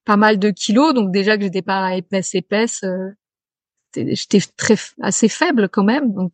pas 0.04 0.16
mal 0.16 0.38
de 0.38 0.50
kilos, 0.50 0.94
donc 0.94 1.12
déjà 1.12 1.36
que 1.36 1.44
j'étais 1.44 1.62
pas 1.62 1.94
épaisse 1.94 2.34
épaisse, 2.34 2.82
euh, 2.84 3.10
j'étais 3.94 4.40
très 4.56 4.76
assez 5.02 5.28
faible 5.28 5.68
quand 5.68 5.84
même. 5.84 6.12
Donc 6.12 6.32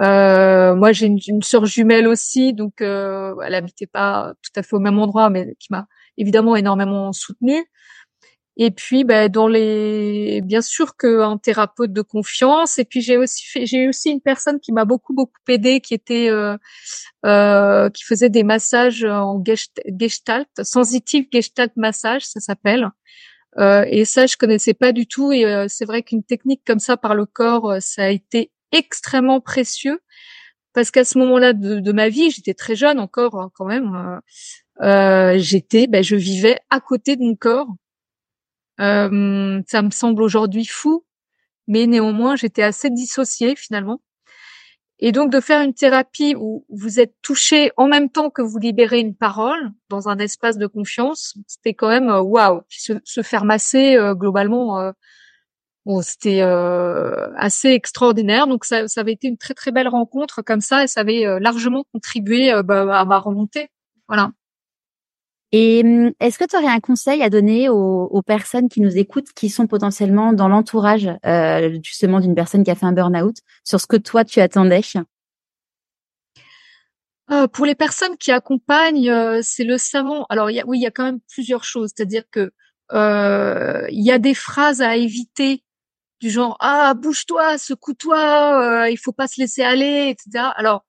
euh, 0.00 0.74
moi 0.74 0.92
j'ai 0.92 1.06
une, 1.06 1.18
une 1.26 1.42
sœur 1.42 1.66
jumelle 1.66 2.06
aussi, 2.06 2.52
donc 2.52 2.80
elle 2.80 3.54
habitait 3.54 3.86
pas 3.86 4.34
tout 4.42 4.52
à 4.56 4.62
fait 4.62 4.76
au 4.76 4.80
même 4.80 4.98
endroit, 4.98 5.30
mais 5.30 5.56
qui 5.58 5.68
m'a 5.70 5.86
évidemment 6.16 6.56
énormément 6.56 7.12
soutenue. 7.12 7.64
Et 8.60 8.72
puis, 8.72 9.04
ben, 9.04 9.28
dans 9.28 9.46
les, 9.46 10.40
bien 10.42 10.62
sûr 10.62 10.96
qu'un 10.96 11.38
thérapeute 11.38 11.92
de 11.92 12.02
confiance. 12.02 12.78
Et 12.78 12.84
puis 12.84 13.00
j'ai 13.00 13.16
aussi 13.16 13.44
fait, 13.46 13.66
j'ai 13.66 13.88
aussi 13.88 14.10
une 14.10 14.20
personne 14.20 14.58
qui 14.60 14.72
m'a 14.72 14.84
beaucoup 14.84 15.14
beaucoup 15.14 15.38
aidé, 15.48 15.80
qui 15.80 15.94
était, 15.94 16.28
euh, 16.28 16.56
euh, 17.24 17.88
qui 17.90 18.04
faisait 18.04 18.30
des 18.30 18.42
massages 18.42 19.04
en 19.04 19.42
gestalt, 19.44 20.48
sensitive 20.62 21.26
gestalt 21.32 21.72
massage, 21.76 22.26
ça 22.26 22.40
s'appelle. 22.40 22.90
Euh, 23.58 23.84
et 23.88 24.04
ça, 24.04 24.26
je 24.26 24.36
connaissais 24.36 24.74
pas 24.74 24.92
du 24.92 25.06
tout. 25.06 25.32
Et 25.32 25.44
euh, 25.44 25.66
c'est 25.68 25.84
vrai 25.84 26.02
qu'une 26.02 26.24
technique 26.24 26.62
comme 26.66 26.80
ça 26.80 26.96
par 26.96 27.14
le 27.14 27.26
corps, 27.26 27.70
euh, 27.70 27.80
ça 27.80 28.04
a 28.04 28.08
été 28.08 28.50
extrêmement 28.72 29.40
précieux 29.40 30.00
parce 30.74 30.90
qu'à 30.90 31.04
ce 31.04 31.18
moment-là 31.18 31.54
de, 31.54 31.92
ma 31.92 32.08
vie, 32.08 32.30
j'étais 32.30 32.54
très 32.54 32.76
jeune 32.76 33.00
encore 33.00 33.40
hein, 33.40 33.50
quand 33.54 33.64
même. 33.64 34.20
Euh, 34.82 35.34
j'étais, 35.38 35.86
ben, 35.86 36.04
je 36.04 36.14
vivais 36.16 36.58
à 36.70 36.80
côté 36.80 37.16
de 37.16 37.22
mon 37.22 37.34
corps 37.34 37.68
euh, 38.80 39.60
ça 39.66 39.82
me 39.82 39.90
semble 39.90 40.22
aujourd'hui 40.22 40.66
fou, 40.66 41.04
mais 41.66 41.86
néanmoins, 41.86 42.36
j'étais 42.36 42.62
assez 42.62 42.90
dissociée 42.90 43.56
finalement. 43.56 44.00
Et 45.00 45.12
donc 45.12 45.30
de 45.30 45.40
faire 45.40 45.62
une 45.62 45.74
thérapie 45.74 46.34
où 46.36 46.64
vous 46.68 46.98
êtes 46.98 47.14
touché 47.22 47.70
en 47.76 47.86
même 47.86 48.10
temps 48.10 48.30
que 48.30 48.42
vous 48.42 48.58
libérez 48.58 48.98
une 48.98 49.14
parole 49.14 49.70
dans 49.90 50.08
un 50.08 50.18
espace 50.18 50.58
de 50.58 50.66
confiance, 50.66 51.36
c'était 51.46 51.74
quand 51.74 51.88
même 51.88 52.08
euh, 52.08 52.20
waouh. 52.20 52.62
Se, 52.68 52.94
se, 53.04 53.22
faire 53.22 53.44
masser 53.44 53.96
euh, 53.96 54.14
globalement, 54.14 54.80
euh, 54.80 54.90
bon, 55.86 56.02
c'était 56.02 56.42
euh, 56.42 57.32
assez 57.36 57.68
extraordinaire. 57.68 58.48
Donc 58.48 58.64
ça, 58.64 58.88
ça, 58.88 59.02
avait 59.02 59.12
été 59.12 59.28
une 59.28 59.38
très 59.38 59.54
très 59.54 59.70
belle 59.70 59.88
rencontre 59.88 60.42
comme 60.42 60.60
ça 60.60 60.82
et 60.82 60.88
ça 60.88 61.00
avait 61.00 61.24
largement 61.40 61.84
contribué 61.92 62.52
bah, 62.64 62.98
à 62.98 63.04
ma 63.04 63.18
remontée. 63.18 63.68
Voilà. 64.08 64.32
Et 65.52 65.82
hum, 65.84 66.12
est-ce 66.20 66.38
que 66.38 66.44
tu 66.44 66.56
aurais 66.56 66.66
un 66.66 66.80
conseil 66.80 67.22
à 67.22 67.30
donner 67.30 67.68
aux, 67.68 68.22
personnes 68.26 68.68
qui 68.68 68.80
nous 68.80 68.98
écoutent, 68.98 69.32
qui 69.32 69.48
sont 69.48 69.66
potentiellement 69.66 70.32
dans 70.32 70.48
l'entourage 70.48 71.08
euh, 71.24 71.78
justement 71.82 72.20
d'une 72.20 72.34
personne 72.34 72.64
qui 72.64 72.70
a 72.70 72.74
fait 72.74 72.84
un 72.84 72.92
burn-out, 72.92 73.36
sur 73.64 73.80
ce 73.80 73.86
que 73.86 73.96
toi 73.96 74.24
tu 74.24 74.40
attendais? 74.40 74.82
Euh, 77.30 77.46
pour 77.46 77.64
les 77.64 77.74
personnes 77.74 78.16
qui 78.18 78.30
accompagnent, 78.32 79.10
euh, 79.10 79.40
c'est 79.42 79.64
le 79.64 79.78
savon. 79.78 80.24
Alors, 80.28 80.50
y 80.50 80.60
a, 80.60 80.66
oui, 80.66 80.78
il 80.78 80.82
y 80.82 80.86
a 80.86 80.90
quand 80.90 81.04
même 81.04 81.20
plusieurs 81.32 81.64
choses. 81.64 81.92
C'est-à-dire 81.94 82.24
que 82.30 82.50
il 82.92 84.04
y 84.04 84.10
a 84.10 84.18
des 84.18 84.34
phrases 84.34 84.82
à 84.82 84.96
éviter 84.96 85.62
du 86.20 86.30
genre 86.30 86.56
ah 86.60 86.94
bouge-toi, 86.94 87.58
secoue-toi, 87.58 88.88
il 88.90 88.96
faut 88.98 89.12
pas 89.12 89.28
se 89.28 89.40
laisser 89.40 89.62
aller, 89.62 90.08
etc. 90.10 90.44
Alors, 90.56 90.84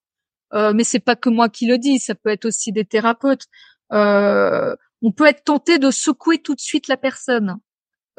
mais 0.53 0.83
c'est 0.83 0.99
pas 0.99 1.15
que 1.15 1.29
moi 1.29 1.49
qui 1.49 1.67
le 1.67 1.77
dis, 1.77 1.99
ça 1.99 2.15
peut 2.15 2.29
être 2.29 2.45
aussi 2.45 2.71
des 2.71 2.85
thérapeutes. 2.85 3.45
Euh, 3.91 4.75
on 5.01 5.11
peut 5.11 5.27
être 5.27 5.43
tenté 5.43 5.79
de 5.79 5.91
secouer 5.91 6.39
tout 6.39 6.55
de 6.55 6.59
suite 6.59 6.87
la 6.87 6.97
personne. 6.97 7.59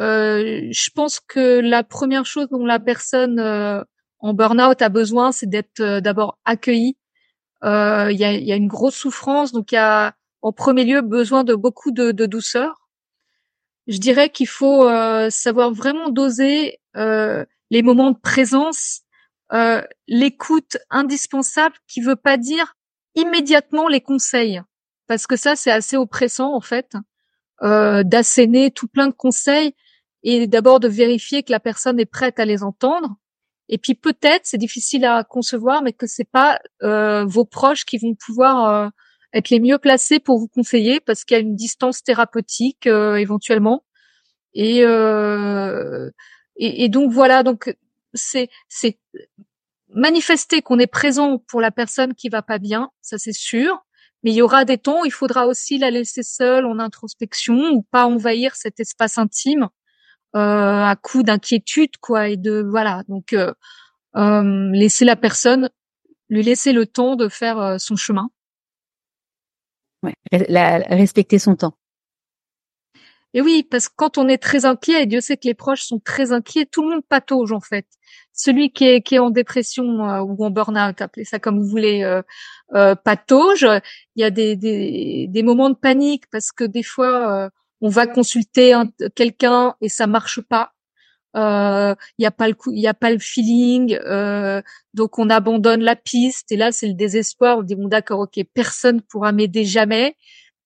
Euh, 0.00 0.68
je 0.70 0.90
pense 0.94 1.20
que 1.20 1.60
la 1.60 1.84
première 1.84 2.24
chose 2.24 2.48
dont 2.48 2.64
la 2.64 2.80
personne 2.80 3.38
euh, 3.38 3.82
en 4.20 4.32
burn-out 4.32 4.80
a 4.80 4.88
besoin, 4.88 5.30
c'est 5.30 5.48
d'être 5.48 5.80
euh, 5.80 6.00
d'abord 6.00 6.38
accueillie. 6.44 6.96
Il 7.62 7.68
y 7.68 8.24
a, 8.24 8.32
y, 8.32 8.52
a, 8.52 8.56
une 8.56 8.68
grosse 8.68 8.96
souffrance, 8.96 9.52
donc 9.52 9.72
il 9.72 9.74
y 9.74 9.78
a 9.78 10.14
en 10.40 10.50
premier 10.50 10.84
lieu 10.84 11.02
besoin 11.02 11.44
de 11.44 11.54
beaucoup 11.54 11.90
de, 11.90 12.10
de 12.10 12.24
douceur. 12.24 12.88
Je 13.86 13.98
dirais 13.98 14.30
qu'il 14.30 14.48
faut 14.48 14.88
savoir 15.28 15.70
vraiment 15.70 16.08
doser 16.08 16.80
les 16.94 17.82
moments 17.82 18.12
de 18.12 18.18
présence, 18.18 19.02
l'écoute 20.08 20.78
indispensable, 20.88 21.74
qui 21.86 22.00
veut 22.00 22.16
pas 22.16 22.38
dire 22.38 22.76
immédiatement 23.14 23.88
les 23.88 24.00
conseils 24.00 24.62
parce 25.10 25.26
que 25.26 25.34
ça 25.34 25.56
c'est 25.56 25.72
assez 25.72 25.96
oppressant 25.96 26.54
en 26.54 26.60
fait 26.60 26.92
euh, 27.64 28.04
d'asséner 28.04 28.70
tout 28.70 28.86
plein 28.86 29.08
de 29.08 29.12
conseils 29.12 29.74
et 30.22 30.46
d'abord 30.46 30.78
de 30.78 30.86
vérifier 30.86 31.42
que 31.42 31.50
la 31.50 31.58
personne 31.58 31.98
est 31.98 32.06
prête 32.06 32.38
à 32.38 32.44
les 32.44 32.62
entendre. 32.62 33.16
Et 33.68 33.76
puis 33.76 33.96
peut-être 33.96 34.42
c'est 34.44 34.56
difficile 34.56 35.04
à 35.04 35.24
concevoir 35.24 35.82
mais 35.82 35.92
que 35.92 36.06
c'est 36.06 36.30
pas 36.30 36.60
euh, 36.84 37.24
vos 37.24 37.44
proches 37.44 37.84
qui 37.84 37.98
vont 37.98 38.14
pouvoir 38.14 38.68
euh, 38.68 38.88
être 39.32 39.50
les 39.50 39.58
mieux 39.58 39.78
placés 39.78 40.20
pour 40.20 40.38
vous 40.38 40.46
conseiller 40.46 41.00
parce 41.00 41.24
qu'il 41.24 41.36
y 41.36 41.40
a 41.40 41.42
une 41.42 41.56
distance 41.56 42.04
thérapeutique 42.04 42.86
euh, 42.86 43.16
éventuellement. 43.16 43.84
Et, 44.54 44.84
euh, 44.84 46.08
et, 46.54 46.84
et 46.84 46.88
donc 46.88 47.10
voilà. 47.10 47.42
Donc 47.42 47.76
c'est 48.14 48.48
c'est 48.68 49.00
manifester 49.88 50.62
qu'on 50.62 50.78
est 50.78 50.86
présent 50.86 51.38
pour 51.48 51.60
la 51.60 51.72
personne 51.72 52.14
qui 52.14 52.28
va 52.28 52.42
pas 52.42 52.58
bien 52.58 52.90
ça 53.02 53.18
c'est 53.18 53.32
sûr 53.32 53.84
mais 54.22 54.30
il 54.32 54.36
y 54.36 54.42
aura 54.42 54.64
des 54.64 54.78
temps 54.78 55.04
il 55.04 55.12
faudra 55.12 55.46
aussi 55.46 55.78
la 55.78 55.90
laisser 55.90 56.22
seule 56.22 56.66
en 56.66 56.78
introspection 56.78 57.70
ou 57.72 57.82
pas 57.82 58.06
envahir 58.06 58.54
cet 58.56 58.80
espace 58.80 59.18
intime 59.18 59.68
euh, 60.36 60.38
à 60.84 60.96
coup 60.96 61.22
d'inquiétude, 61.22 61.96
quoi, 62.00 62.28
et 62.28 62.36
de 62.36 62.62
voilà. 62.62 63.02
Donc 63.08 63.32
euh, 63.32 63.52
euh, 64.16 64.70
laisser 64.72 65.04
la 65.04 65.16
personne, 65.16 65.70
lui 66.28 66.42
laisser 66.42 66.72
le 66.72 66.86
temps 66.86 67.16
de 67.16 67.28
faire 67.28 67.58
euh, 67.58 67.78
son 67.78 67.96
chemin. 67.96 68.30
La, 70.30 70.78
respecter 70.78 71.38
son 71.38 71.56
temps. 71.56 71.74
Et 73.34 73.40
oui, 73.40 73.62
parce 73.62 73.88
que 73.88 73.94
quand 73.96 74.18
on 74.18 74.28
est 74.28 74.38
très 74.38 74.64
inquiet, 74.64 75.02
et 75.02 75.06
Dieu 75.06 75.20
sait 75.20 75.36
que 75.36 75.46
les 75.46 75.54
proches 75.54 75.82
sont 75.82 76.00
très 76.00 76.32
inquiets, 76.32 76.66
tout 76.66 76.82
le 76.82 76.90
monde 76.90 77.04
patauge 77.08 77.52
en 77.52 77.60
fait 77.60 77.86
celui 78.40 78.70
qui 78.72 78.84
est, 78.86 79.02
qui 79.02 79.16
est 79.16 79.18
en 79.18 79.30
dépression 79.30 80.08
euh, 80.08 80.20
ou 80.20 80.44
en 80.44 80.50
burn-out, 80.50 81.00
appelez 81.00 81.24
ça 81.24 81.38
comme 81.38 81.58
vous 81.60 81.68
voulez, 81.68 82.02
euh, 82.02 82.22
euh, 82.74 82.94
patauge. 82.94 83.66
Il 84.16 84.22
y 84.22 84.24
a 84.24 84.30
des, 84.30 84.56
des, 84.56 85.26
des, 85.28 85.42
moments 85.42 85.70
de 85.70 85.76
panique 85.76 86.24
parce 86.30 86.52
que 86.52 86.64
des 86.64 86.82
fois, 86.82 87.44
euh, 87.44 87.50
on 87.80 87.88
va 87.88 88.06
consulter 88.06 88.74
quelqu'un 89.14 89.74
et 89.80 89.88
ça 89.88 90.06
marche 90.06 90.40
pas. 90.40 90.72
Il 91.34 91.96
y 92.18 92.26
a 92.26 92.30
pas 92.30 92.48
le 92.48 92.54
il 92.72 92.80
y 92.80 92.88
a 92.88 92.94
pas 92.94 93.10
le 93.10 93.18
feeling, 93.18 93.98
donc 94.94 95.18
on 95.18 95.30
abandonne 95.30 95.80
la 95.82 95.96
piste 95.96 96.50
et 96.52 96.56
là 96.56 96.72
c'est 96.72 96.88
le 96.88 96.94
désespoir. 96.94 97.58
On 97.58 97.62
dit 97.62 97.76
bon 97.76 97.88
d'accord, 97.88 98.20
ok, 98.20 98.40
personne 98.52 99.00
pourra 99.00 99.32
m'aider 99.32 99.64
jamais 99.64 100.16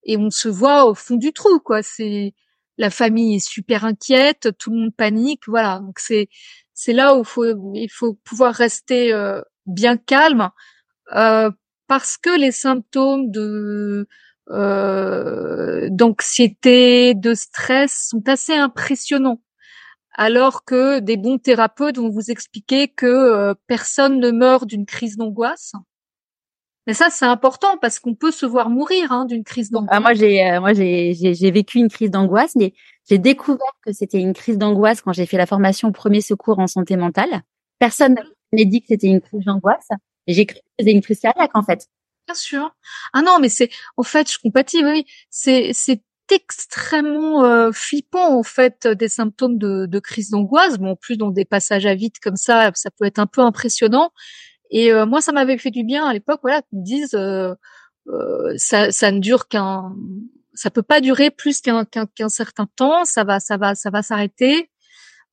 et 0.05 0.17
on 0.17 0.31
se 0.31 0.49
voit 0.49 0.87
au 0.87 0.95
fond 0.95 1.17
du 1.17 1.33
trou 1.33 1.61
quoi. 1.61 1.83
C'est 1.83 2.35
la 2.79 2.91
famille 2.91 3.37
est 3.37 3.49
super 3.49 3.85
inquiète, 3.85 4.51
tout 4.59 4.71
le 4.71 4.79
monde 4.79 4.97
panique, 4.97 5.43
voilà. 5.47 5.81
Donc 5.81 5.99
c'est 5.99 6.29
c'est 6.75 6.93
là 6.93 7.17
où 7.17 7.25
faut, 7.25 7.45
il 7.75 7.89
faut 7.91 8.15
pouvoir 8.25 8.55
rester 8.55 9.13
euh, 9.13 9.41
bien 9.67 9.97
calme 9.97 10.51
euh, 11.15 11.51
parce 11.89 12.17
que 12.19 12.37
les 12.39 12.53
symptômes 12.53 13.31
de 13.31 14.09
euh, 14.51 15.89
d'anxiété, 15.91 17.15
de 17.15 17.35
stress 17.35 18.09
sont 18.11 18.29
assez 18.29 18.55
impressionnants. 18.55 19.41
Alors 20.17 20.65
que 20.65 21.01
des 21.01 21.17
bons 21.17 21.39
thérapeutes 21.39 21.99
vont 21.99 22.11
vous 22.11 22.31
expliquer 22.31 22.89
que 22.89 23.55
personne 23.67 24.21
ne 24.21 24.31
meurt 24.31 24.67
d'une 24.67 24.87
crise 24.87 25.17
d'angoisse. 25.17 25.73
Mais 26.87 26.95
ça, 26.95 27.09
c'est 27.11 27.25
important 27.25 27.79
parce 27.81 27.99
qu'on 27.99 28.15
peut 28.15 28.31
se 28.31 28.45
voir 28.45 28.69
mourir 28.69 29.11
hein, 29.11 29.25
d'une 29.25 29.45
crise 29.45 29.71
d'angoisse. 29.71 29.97
Ah, 29.97 30.01
moi, 30.01 30.13
j'ai, 30.15 30.59
moi, 30.59 30.75
j'ai, 30.75 31.15
j'ai 31.15 31.51
vécu 31.51 31.79
une 31.79 31.89
crise 31.89 32.11
d'angoisse, 32.11 32.55
mais 32.57 32.75
j'ai 33.09 33.19
découvert 33.19 33.73
que 33.85 33.93
c'était 33.93 34.21
une 34.21 34.35
crise 34.35 34.59
d'angoisse 34.59 35.01
quand 35.01 35.13
j'ai 35.13 35.27
fait 35.27 35.37
la 35.39 35.47
formation 35.47 35.89
au 35.89 35.93
premier 35.93 36.21
secours 36.21 36.59
en 36.59 36.67
santé 36.67 36.97
mentale. 36.97 37.43
Personne 37.79 38.15
m'a 38.53 38.65
dit 38.65 38.81
que 38.81 38.89
c'était 38.89 39.07
une 39.07 39.21
crise 39.21 39.45
d'angoisse. 39.45 39.89
J'ai 40.27 40.47
cru 40.47 40.59
que 40.59 40.65
c'était 40.79 40.93
une 40.93 41.03
crise 41.03 41.21
cardiaque, 41.21 41.51
en 41.55 41.63
fait. 41.63 41.87
Bien 42.27 42.35
sûr. 42.35 42.75
Ah 43.13 43.23
non, 43.23 43.39
mais 43.41 43.49
c'est, 43.49 43.71
en 43.97 44.03
fait, 44.03 44.31
je 44.31 44.39
compatis, 44.39 44.85
oui. 44.85 45.07
C'est, 45.31 45.71
c'est 45.75 46.03
extrêmement 46.31 47.45
euh, 47.45 47.71
flippant, 47.73 48.39
en 48.39 48.43
fait, 48.43 48.87
des 48.87 49.09
symptômes 49.09 49.59
de, 49.59 49.87
de 49.87 49.99
crise 49.99 50.31
d'angoisse. 50.31 50.79
Bon, 50.79 50.93
en 50.93 50.97
plus, 50.97 51.17
dans 51.17 51.31
des 51.31 51.45
passages 51.45 51.85
à 51.85 51.95
vide 51.95 52.19
comme 52.23 52.37
ça, 52.37 52.71
ça 52.75 52.91
peut 52.91 53.05
être 53.05 53.19
un 53.19 53.27
peu 53.27 53.43
impressionnant. 53.43 54.11
Et 54.71 54.93
euh, 54.93 55.07
moi, 55.07 55.21
ça 55.21 55.33
m'avait 55.33 55.59
fait 55.59 55.71
du 55.71 55.85
bien 55.85 56.07
à 56.07 56.13
l'époque, 56.13 56.41
voilà, 56.43 56.63
qu'ils 56.63 56.79
me 56.81 56.85
disent, 56.85 57.15
euh, 57.15 57.55
euh, 58.09 58.55
ça, 58.57 58.91
ça 58.93 59.11
ne 59.11 59.21
dure 59.21 59.49
qu'un 59.49 59.95
ça 60.55 60.71
peut 60.71 60.83
pas 60.83 61.01
durer 61.01 61.31
plus 61.31 61.61
qu'un 61.61 61.85
qu'un 61.85 62.29
certain 62.29 62.67
temps. 62.77 63.05
Ça 63.05 63.25
va, 63.25 63.41
ça 63.41 63.57
va, 63.57 63.75
ça 63.75 63.91
va 63.91 64.03
s'arrêter. 64.03 64.71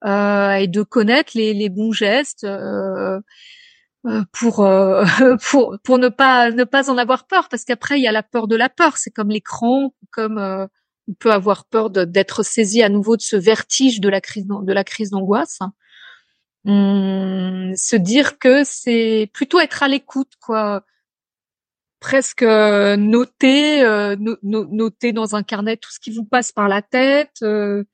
Euh, 0.06 0.54
et 0.54 0.68
de 0.68 0.82
connaître 0.82 1.34
les, 1.36 1.54
les 1.54 1.70
bons 1.70 1.92
gestes 1.92 2.44
euh, 2.44 3.20
euh 4.08 4.24
pour 4.32 4.68
pour 5.44 5.78
pour 5.84 6.00
ne 6.00 6.10
pas 6.10 6.50
ne 6.50 6.64
pas 6.64 6.90
en 6.90 6.98
avoir 6.98 7.28
peur 7.28 7.50
parce 7.50 7.66
qu'après 7.66 8.00
il 8.00 8.04
y 8.04 8.08
a 8.08 8.12
la 8.12 8.24
peur 8.24 8.48
de 8.48 8.56
la 8.56 8.70
peur. 8.70 8.98
C'est 8.98 9.12
comme 9.12 9.30
l'écran, 9.30 9.94
comme 10.12 10.40
on 11.08 11.14
peut 11.20 11.32
avoir 11.32 11.66
peur 11.66 11.90
d'être 11.92 12.44
saisi 12.44 12.82
à 12.82 12.90
nouveau 12.90 13.16
de 13.18 13.22
ce 13.22 13.36
vertige 13.36 14.00
de 14.02 14.10
la 14.10 14.22
crise 14.22 14.48
de 14.48 14.74
la 14.74 14.84
crise 14.84 15.12
d'angoisse. 15.12 15.60
Hum, 16.66 17.74
se 17.76 17.96
dire 17.96 18.38
que 18.38 18.64
c'est 18.64 19.30
plutôt 19.34 19.60
être 19.60 19.82
à 19.82 19.88
l'écoute 19.88 20.34
quoi 20.40 20.86
presque 22.02 22.42
euh, 22.42 22.98
noter, 22.98 23.86
euh, 23.86 24.18
noter 24.42 25.14
dans 25.14 25.36
un 25.36 25.44
carnet 25.44 25.78
tout 25.78 25.92
ce 25.92 26.00
qui 26.00 26.12
vous 26.12 26.26
passe 26.26 26.52
par 26.52 26.68
la 26.68 26.82
tête. 26.82 27.42
Euh, 27.44 27.86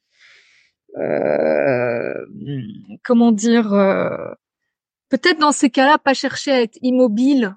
comment 3.04 3.32
dire 3.32 3.70
Peut-être 5.10 5.40
dans 5.40 5.52
ces 5.52 5.70
cas-là, 5.70 6.00
pas 6.00 6.16
chercher 6.16 6.52
à 6.52 6.62
être 6.62 6.80
immobile, 6.82 7.56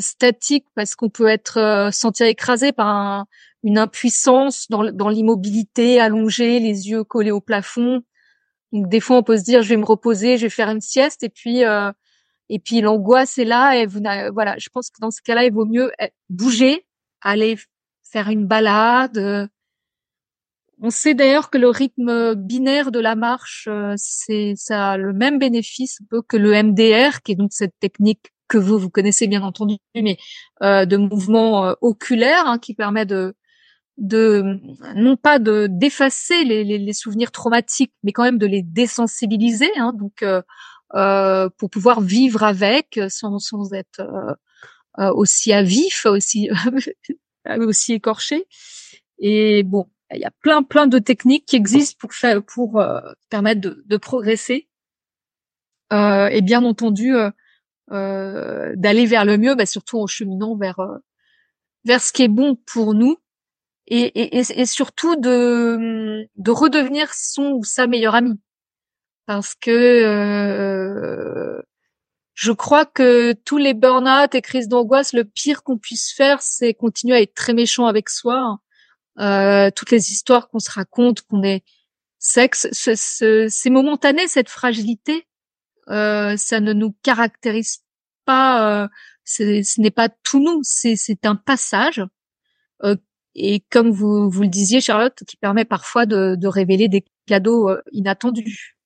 statique, 0.00 0.66
parce 0.74 0.94
qu'on 0.94 1.08
peut 1.08 1.28
être 1.28 1.88
sentir 1.92 2.26
écrasé 2.26 2.72
par 2.72 3.24
une 3.62 3.78
impuissance 3.78 4.68
dans, 4.68 4.92
dans 4.92 5.08
l'immobilité, 5.08 5.98
allongée, 5.98 6.60
les 6.60 6.90
yeux 6.90 7.04
collés 7.04 7.30
au 7.30 7.40
plafond. 7.40 8.02
Donc 8.74 8.88
des 8.88 9.00
fois, 9.00 9.16
on 9.16 9.22
peut 9.22 9.38
se 9.38 9.44
dire, 9.44 9.62
je 9.62 9.68
vais 9.68 9.76
me 9.76 9.84
reposer, 9.84 10.36
je 10.36 10.46
vais 10.46 10.50
faire 10.50 10.68
une 10.68 10.80
sieste, 10.80 11.22
et 11.22 11.28
puis 11.28 11.64
euh, 11.64 11.92
et 12.48 12.58
puis 12.58 12.80
l'angoisse 12.80 13.38
est 13.38 13.44
là. 13.44 13.76
Et 13.76 13.86
vous, 13.86 14.00
voilà, 14.32 14.56
je 14.58 14.68
pense 14.68 14.90
que 14.90 15.00
dans 15.00 15.10
ce 15.12 15.22
cas-là, 15.22 15.44
il 15.44 15.52
vaut 15.52 15.64
mieux 15.64 15.92
eh, 16.00 16.10
bouger, 16.28 16.84
aller 17.22 17.56
faire 18.02 18.28
une 18.28 18.46
balade. 18.46 19.48
On 20.82 20.90
sait 20.90 21.14
d'ailleurs 21.14 21.50
que 21.50 21.58
le 21.58 21.68
rythme 21.68 22.34
binaire 22.34 22.90
de 22.90 22.98
la 22.98 23.14
marche, 23.14 23.68
euh, 23.70 23.94
c'est 23.96 24.54
ça 24.56 24.90
a 24.90 24.96
le 24.96 25.12
même 25.12 25.38
bénéfice 25.38 26.00
que 26.28 26.36
le 26.36 26.50
MDR, 26.50 27.22
qui 27.22 27.32
est 27.32 27.36
donc 27.36 27.52
cette 27.52 27.78
technique 27.78 28.32
que 28.48 28.58
vous 28.58 28.78
vous 28.78 28.90
connaissez 28.90 29.26
bien 29.28 29.42
entendu, 29.42 29.76
mais 29.94 30.18
euh, 30.62 30.84
de 30.84 30.96
mouvement 30.96 31.64
euh, 31.64 31.74
oculaire 31.80 32.46
hein, 32.46 32.58
qui 32.58 32.74
permet 32.74 33.06
de 33.06 33.34
de 33.96 34.60
non 34.96 35.16
pas 35.16 35.38
de 35.38 35.68
d'effacer 35.70 36.44
les, 36.44 36.64
les, 36.64 36.78
les, 36.78 36.92
souvenirs 36.92 37.30
traumatiques, 37.30 37.92
mais 38.02 38.12
quand 38.12 38.24
même 38.24 38.38
de 38.38 38.46
les 38.46 38.62
désensibiliser. 38.62 39.70
Hein, 39.76 39.92
donc 39.94 40.22
euh, 40.22 40.42
euh, 40.94 41.48
pour 41.58 41.70
pouvoir 41.70 42.00
vivre 42.00 42.42
avec 42.42 43.00
sans, 43.08 43.38
sans 43.38 43.72
être 43.72 44.00
euh, 44.98 45.12
aussi 45.14 45.52
à 45.52 45.62
vif, 45.62 46.06
aussi 46.06 46.50
aussi 47.58 47.92
écorché. 47.94 48.46
Et 49.18 49.62
bon, 49.62 49.86
il 50.12 50.20
y 50.20 50.24
a 50.24 50.32
plein 50.40 50.62
plein 50.62 50.86
de 50.86 50.98
techniques 50.98 51.46
qui 51.46 51.56
existent 51.56 51.96
pour 52.00 52.14
faire 52.14 52.42
pour 52.44 52.82
permettre 53.30 53.60
de, 53.60 53.84
de 53.86 53.96
progresser. 53.96 54.68
et 55.92 56.40
bien 56.42 56.64
entendu 56.64 57.14
euh, 57.92 58.72
d'aller 58.76 59.04
vers 59.04 59.26
le 59.26 59.36
mieux, 59.36 59.54
bah, 59.54 59.66
surtout 59.66 59.98
en 59.98 60.06
cheminant 60.06 60.56
vers 60.56 60.80
euh, 60.80 60.96
vers 61.84 62.00
ce 62.00 62.12
qui 62.12 62.22
est 62.22 62.28
bon 62.28 62.56
pour 62.66 62.94
nous 62.94 63.18
et, 63.86 64.38
et, 64.38 64.38
et, 64.38 64.66
surtout 64.66 65.16
de 65.16 66.26
de 66.36 66.50
redevenir 66.50 67.12
son 67.12 67.52
ou 67.52 67.64
sa 67.64 67.86
meilleure 67.86 68.14
amie 68.14 68.40
parce 69.26 69.54
que 69.54 69.70
euh, 69.70 71.62
je 72.34 72.52
crois 72.52 72.84
que 72.84 73.32
tous 73.32 73.58
les 73.58 73.74
burn-out 73.74 74.34
et 74.34 74.42
crises 74.42 74.68
d'angoisse, 74.68 75.12
le 75.12 75.24
pire 75.24 75.62
qu'on 75.62 75.78
puisse 75.78 76.12
faire, 76.12 76.42
c'est 76.42 76.74
continuer 76.74 77.16
à 77.16 77.20
être 77.20 77.34
très 77.34 77.54
méchant 77.54 77.86
avec 77.86 78.10
soi. 78.10 78.58
Euh, 79.20 79.70
toutes 79.70 79.92
les 79.92 80.10
histoires 80.10 80.48
qu'on 80.48 80.58
se 80.58 80.70
raconte, 80.70 81.22
qu'on 81.22 81.44
est 81.44 81.62
sexe, 82.18 82.68
c'est 82.72 83.70
momentané 83.70 84.26
cette 84.26 84.48
fragilité, 84.48 85.26
euh, 85.90 86.36
ça 86.36 86.60
ne 86.60 86.72
nous 86.72 86.96
caractérise 87.02 87.84
pas, 88.24 88.84
euh, 88.84 88.88
ce 89.24 89.80
n'est 89.80 89.90
pas 89.90 90.08
tout 90.08 90.40
nous, 90.40 90.60
c'est 90.62 91.24
un 91.24 91.36
passage. 91.36 92.02
Euh, 93.36 93.40
et 93.40 93.60
comme 93.70 93.90
vous, 93.90 94.30
vous 94.30 94.42
le 94.42 94.48
disiez, 94.48 94.80
Charlotte, 94.80 95.18
qui 95.26 95.36
permet 95.36 95.64
parfois 95.64 96.06
de, 96.06 96.36
de 96.36 96.48
révéler 96.48 96.88
des 96.88 97.04
cadeaux 97.26 97.70
inattendus. 97.92 98.76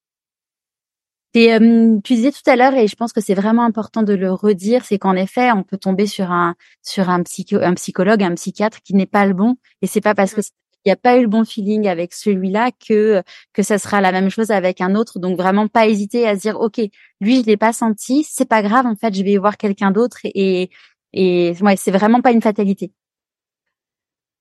Et 1.34 1.56
tu 2.02 2.14
disais 2.14 2.32
tout 2.32 2.50
à 2.50 2.56
l'heure, 2.56 2.74
et 2.74 2.88
je 2.88 2.96
pense 2.96 3.12
que 3.12 3.20
c'est 3.20 3.34
vraiment 3.34 3.64
important 3.64 4.02
de 4.02 4.14
le 4.14 4.32
redire, 4.32 4.84
c'est 4.84 4.98
qu'en 4.98 5.14
effet, 5.14 5.52
on 5.52 5.62
peut 5.62 5.76
tomber 5.76 6.06
sur 6.06 6.32
un 6.32 6.56
sur 6.82 7.10
un, 7.10 7.22
psycho, 7.22 7.58
un 7.58 7.74
psychologue, 7.74 8.22
un 8.24 8.34
psychiatre 8.34 8.80
qui 8.82 8.94
n'est 8.94 9.06
pas 9.06 9.24
le 9.26 9.34
bon, 9.34 9.56
et 9.82 9.86
c'est 9.86 10.00
pas 10.00 10.14
parce 10.14 10.34
que 10.34 10.40
mmh 10.40 10.44
il 10.84 10.88
n'y 10.88 10.92
a 10.92 10.96
pas 10.96 11.18
eu 11.18 11.22
le 11.22 11.28
bon 11.28 11.44
feeling 11.44 11.88
avec 11.88 12.14
celui-là 12.14 12.70
que 12.72 13.22
que 13.52 13.62
ça 13.62 13.78
sera 13.78 14.00
la 14.00 14.12
même 14.12 14.30
chose 14.30 14.50
avec 14.50 14.80
un 14.80 14.94
autre. 14.94 15.18
Donc 15.18 15.36
vraiment 15.36 15.68
pas 15.68 15.86
hésiter 15.86 16.26
à 16.26 16.36
se 16.36 16.40
dire 16.40 16.58
ok, 16.60 16.80
lui 17.20 17.40
je 17.40 17.46
l'ai 17.46 17.56
pas 17.56 17.72
senti, 17.72 18.24
c'est 18.24 18.48
pas 18.48 18.62
grave 18.62 18.86
en 18.86 18.96
fait, 18.96 19.14
je 19.14 19.22
vais 19.22 19.38
voir 19.38 19.56
quelqu'un 19.56 19.90
d'autre 19.90 20.18
et 20.24 20.70
et 21.12 21.54
ouais, 21.60 21.76
c'est 21.76 21.90
vraiment 21.90 22.20
pas 22.20 22.32
une 22.32 22.42
fatalité. 22.42 22.92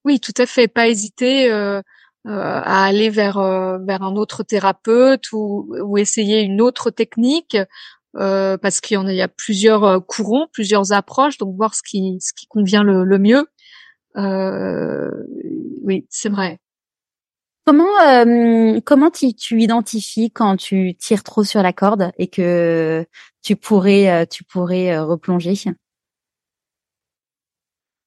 Oui, 0.07 0.21
tout 0.21 0.31
à 0.37 0.45
fait, 0.45 0.69
pas 0.69 0.87
hésiter 0.87 1.51
euh, 1.51 1.81
euh, 2.27 2.31
à 2.63 2.85
aller 2.85 3.09
vers 3.09 3.37
euh, 3.39 3.77
vers 3.85 4.03
un 4.03 4.15
autre 4.15 4.41
thérapeute 4.41 5.33
ou 5.33 5.67
ou 5.83 5.97
essayer 5.97 6.39
une 6.43 6.61
autre 6.61 6.91
technique. 6.91 7.57
parce 8.13 8.79
qu'il 8.81 8.95
y 8.95 8.97
en 8.97 9.05
a, 9.07 9.13
y 9.13 9.21
a 9.21 9.27
plusieurs 9.27 10.05
courants, 10.07 10.47
plusieurs 10.53 10.93
approches, 10.93 11.37
donc 11.37 11.55
voir 11.57 11.75
ce 11.75 11.81
qui 11.83 12.17
ce 12.21 12.31
qui 12.33 12.47
convient 12.47 12.83
le, 12.83 13.03
le 13.03 13.19
mieux. 13.19 13.47
Oui, 15.83 16.05
c'est 16.09 16.29
vrai. 16.29 16.59
Comment 17.65 17.85
comment 18.85 19.11
tu, 19.11 19.33
tu 19.33 19.61
identifies 19.61 20.31
quand 20.31 20.55
tu 20.55 20.95
tires 20.95 21.23
trop 21.23 21.43
sur 21.43 21.61
la 21.61 21.73
corde 21.73 22.11
et 22.17 22.27
que 22.27 23.05
tu 23.43 23.57
pourrais 23.57 24.25
tu 24.27 24.45
pourrais 24.45 24.97
replonger? 24.99 25.53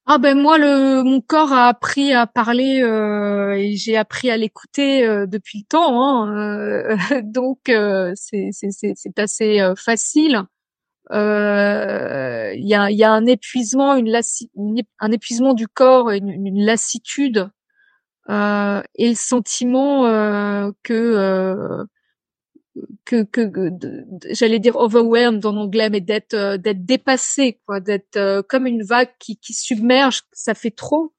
Ah 0.07 0.19
ben 0.19 0.37
moi 0.41 0.59
le 0.59 1.03
mon 1.05 1.21
corps 1.21 1.53
a 1.53 1.69
appris 1.69 2.13
à 2.13 2.27
parler 2.27 2.83
euh, 2.83 3.53
et 3.53 3.77
j'ai 3.77 3.97
appris 3.97 4.31
à 4.31 4.37
l'écouter 4.37 5.07
euh, 5.07 5.27
depuis 5.27 5.61
le 5.61 5.65
temps 5.69 6.25
hein, 6.27 6.97
donc 7.23 7.59
c'est 8.15 8.51
c'est 8.53 9.19
assez 9.19 9.61
facile. 9.77 10.43
Il 11.13 12.67
y 12.67 12.75
a 12.75 12.91
il 12.91 12.97
y 12.97 13.05
a 13.05 13.13
un 13.13 13.27
épuisement 13.27 13.95
une, 13.97 14.11
un 15.01 15.13
épuisement 15.13 15.55
du 15.55 15.69
corps 15.69 16.11
une, 16.11 16.31
une 16.31 16.65
lassitude 16.65 17.51
euh, 18.31 18.83
et 18.95 19.09
le 19.11 19.15
sentiment 19.17 20.07
euh, 20.07 20.71
que, 23.05 23.17
euh, 23.17 23.25
que 23.25 23.49
que, 23.49 23.71
j'allais 24.31 24.59
dire 24.59 24.77
overwhelmed 24.77 25.45
en 25.45 25.57
anglais, 25.57 25.91
mais 25.91 26.01
d'être 26.01 26.35
euh, 26.35 26.57
d'être 26.59 26.85
dépassé, 26.85 27.61
quoi, 27.67 27.81
d'être 27.81 28.17
euh, 28.17 28.43
comme 28.43 28.67
une 28.67 28.83
vague 28.83 29.11
qui, 29.19 29.37
qui 29.37 29.55
submerge, 29.55 30.23
ça 30.33 30.55
fait 30.55 30.71
trop. 30.71 31.15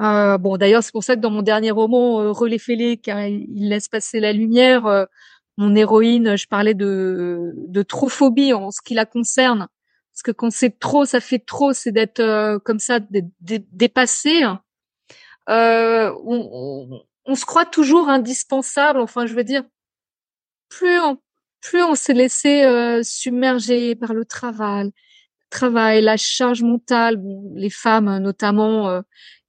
Euh, 0.00 0.38
bon, 0.38 0.56
d'ailleurs, 0.56 0.82
c'est 0.82 0.92
pour 0.92 1.04
ça 1.04 1.16
que 1.16 1.20
dans 1.20 1.30
mon 1.30 1.42
dernier 1.42 1.70
roman, 1.70 2.32
Relais 2.32 2.58
fêlé, 2.58 2.96
car 2.96 3.26
il 3.26 3.68
laisse 3.68 3.88
passer 3.88 4.20
la 4.20 4.32
lumière, 4.32 5.06
mon 5.58 5.74
héroïne, 5.74 6.36
je 6.36 6.46
parlais 6.46 6.74
de 6.74 7.52
de 7.68 7.82
trophobie 7.82 8.54
en 8.54 8.70
ce 8.70 8.80
qui 8.82 8.94
la 8.94 9.04
concerne, 9.06 9.68
parce 10.12 10.22
que 10.24 10.30
quand 10.32 10.50
c'est 10.50 10.78
trop, 10.78 11.04
ça 11.04 11.20
fait 11.20 11.38
trop, 11.38 11.72
c'est 11.74 11.92
d'être 11.92 12.58
comme 12.64 12.78
ça, 12.78 13.00
d'être 13.00 13.66
dépassé 13.72 14.42
euh, 15.50 16.12
on, 16.24 17.02
on, 17.24 17.34
se 17.34 17.44
croit 17.44 17.64
toujours 17.64 18.08
indispensable. 18.08 19.00
Enfin, 19.00 19.26
je 19.26 19.34
veux 19.34 19.44
dire, 19.44 19.64
plus 20.70 20.98
on, 21.00 21.18
plus 21.60 21.82
on 21.82 21.94
s'est 21.94 22.14
laissé 22.14 22.64
euh, 22.64 23.02
submerger 23.02 23.94
par 23.94 24.14
le 24.14 24.24
travail, 24.24 24.90
travail, 25.50 26.00
la 26.00 26.16
charge 26.16 26.62
mentale. 26.62 27.20
les 27.54 27.68
femmes, 27.68 28.18
notamment, 28.18 28.88
euh, 28.88 29.02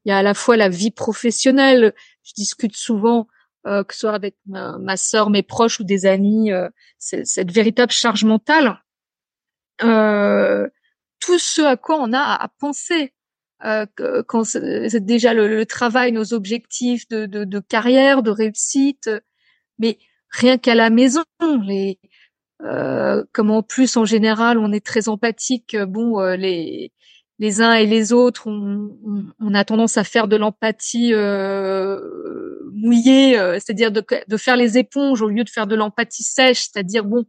il 0.03 0.09
y 0.09 0.11
a 0.11 0.17
à 0.17 0.23
la 0.23 0.33
fois 0.33 0.57
la 0.57 0.67
vie 0.67 0.91
professionnelle. 0.91 1.93
Je 2.23 2.33
discute 2.35 2.75
souvent, 2.75 3.27
euh, 3.67 3.83
que 3.83 3.93
ce 3.93 4.01
soit 4.01 4.13
avec 4.13 4.35
ma, 4.45 4.77
ma 4.79 4.97
sœur, 4.97 5.29
mes 5.29 5.43
proches 5.43 5.79
ou 5.79 5.85
des 5.85 6.05
amis, 6.05 6.51
euh, 6.51 6.67
cette 6.97 7.51
véritable 7.51 7.91
charge 7.93 8.25
mentale. 8.25 8.81
tout 9.79 11.39
ce 11.39 11.61
à 11.61 11.77
quoi 11.77 11.97
on 11.99 12.13
a 12.13 12.19
à 12.19 12.47
penser 12.59 13.13
euh, 13.63 13.85
quand 14.27 14.43
c'est 14.43 15.05
déjà 15.05 15.33
le, 15.33 15.65
travail, 15.65 16.11
nos 16.11 16.33
objectifs 16.33 17.07
de, 17.09 17.27
de, 17.27 17.43
de, 17.43 17.59
carrière, 17.59 18.23
de 18.23 18.31
réussite, 18.31 19.09
mais 19.77 19.99
rien 20.31 20.57
qu'à 20.57 20.75
la 20.75 20.89
maison, 20.89 21.23
les 21.63 21.99
euh, 22.63 23.23
comme 23.33 23.51
en 23.51 23.63
plus 23.63 23.97
en 23.97 24.05
général 24.05 24.57
on 24.57 24.71
est 24.71 24.85
très 24.85 25.09
empathique, 25.09 25.75
bon 25.77 26.19
euh, 26.19 26.35
les 26.35 26.91
les 27.41 27.59
uns 27.59 27.73
et 27.73 27.87
les 27.87 28.13
autres, 28.13 28.45
on, 28.45 29.53
a 29.55 29.65
tendance 29.65 29.97
à 29.97 30.03
faire 30.03 30.27
de 30.27 30.35
l'empathie 30.35 31.11
euh, 31.11 31.99
mouillée, 32.71 33.37
euh, 33.39 33.55
c'est-à-dire 33.55 33.91
de, 33.91 34.37
faire 34.37 34.55
les 34.55 34.77
éponges 34.77 35.23
au 35.23 35.27
lieu 35.27 35.43
de 35.43 35.49
faire 35.49 35.65
de 35.65 35.75
l'empathie 35.75 36.21
sèche, 36.21 36.61
c'est-à-dire 36.61 37.03
bon 37.03 37.25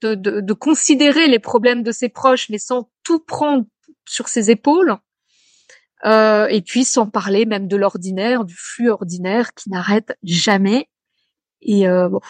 de, 0.00 0.14
de, 0.14 0.52
considérer 0.54 1.28
les 1.28 1.38
problèmes 1.40 1.82
de 1.82 1.92
ses 1.92 2.08
proches, 2.08 2.48
mais 2.48 2.56
sans 2.56 2.90
tout 3.04 3.18
prendre 3.18 3.66
sur 4.08 4.28
ses 4.28 4.50
épaules. 4.50 4.96
Euh, 6.06 6.46
et 6.46 6.62
puis 6.62 6.84
sans 6.84 7.06
parler 7.06 7.44
même 7.44 7.68
de 7.68 7.76
l'ordinaire, 7.76 8.46
du 8.46 8.54
flux 8.56 8.88
ordinaire 8.88 9.52
qui 9.52 9.68
n'arrête 9.68 10.16
jamais. 10.22 10.88
Et 11.62 11.88
euh, 11.88 12.08
bon, 12.08 12.20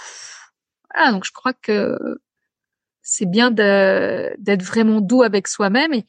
voilà, 0.93 1.13
donc 1.13 1.25
je 1.25 1.33
crois 1.33 1.53
que 1.53 1.99
c'est 3.03 3.27
bien 3.27 3.51
d'être 3.51 4.63
vraiment 4.63 5.01
doux 5.01 5.23
avec 5.23 5.49
soi-même. 5.49 5.93
Et 5.93 6.07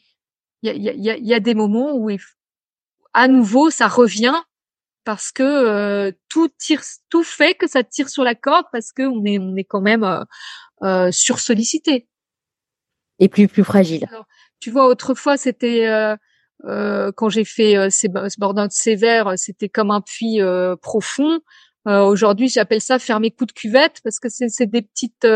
il 0.61 0.69
y 0.69 0.89
a, 0.89 0.93
y, 0.93 1.09
a, 1.09 1.17
y 1.17 1.33
a, 1.33 1.39
des 1.39 1.53
moments 1.53 1.93
où 1.95 2.09
à 3.13 3.27
nouveau 3.27 3.69
ça 3.69 3.87
revient 3.87 4.35
parce 5.05 5.31
que 5.31 5.43
euh, 5.43 6.11
tout 6.27 6.49
tire, 6.57 6.81
tout 7.09 7.23
fait 7.23 7.55
que 7.55 7.67
ça 7.67 7.83
tire 7.83 8.09
sur 8.09 8.23
la 8.23 8.35
corde 8.35 8.65
parce 8.71 8.91
que 8.91 9.03
on 9.03 9.23
est, 9.25 9.39
on 9.39 9.55
est 9.55 9.63
quand 9.63 9.81
même 9.81 10.03
euh, 10.03 10.23
euh 10.83 11.11
sursollicité 11.11 12.07
et 13.19 13.29
plus 13.29 13.47
plus 13.47 13.63
fragile. 13.63 14.07
tu 14.59 14.71
vois, 14.71 14.87
autrefois 14.87 15.37
c'était 15.37 15.87
euh, 15.87 16.15
euh, 16.65 17.11
quand 17.15 17.29
j'ai 17.29 17.45
fait 17.45 17.89
ces, 17.89 18.07
ce 18.07 18.39
burn-out 18.39 18.71
sévère, 18.71 19.33
c'était 19.37 19.69
comme 19.69 19.91
un 19.91 20.01
puits 20.01 20.41
euh, 20.41 20.75
profond. 20.75 21.39
Euh, 21.89 22.03
aujourd'hui, 22.03 22.49
j'appelle 22.49 22.81
ça 22.81 22.99
faire 22.99 23.19
mes 23.19 23.31
coups 23.31 23.53
de 23.53 23.59
cuvette 23.59 23.99
parce 24.03 24.19
que 24.19 24.29
c'est 24.29 24.67
des 24.67 24.81
petites. 24.81 25.27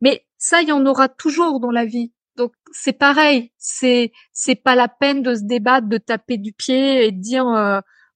Mais 0.00 0.26
ça, 0.38 0.62
il 0.62 0.68
y 0.68 0.72
en 0.72 0.84
aura 0.86 1.08
toujours 1.08 1.60
dans 1.60 1.70
la 1.70 1.84
vie. 1.84 2.12
Donc 2.36 2.52
c'est 2.72 2.92
pareil. 2.92 3.52
C'est 3.58 4.12
c'est 4.32 4.56
pas 4.56 4.74
la 4.74 4.88
peine 4.88 5.22
de 5.22 5.34
se 5.34 5.42
débattre, 5.44 5.88
de 5.88 5.98
taper 5.98 6.36
du 6.38 6.52
pied 6.52 7.06
et 7.06 7.12
de 7.12 7.20
dire 7.20 7.46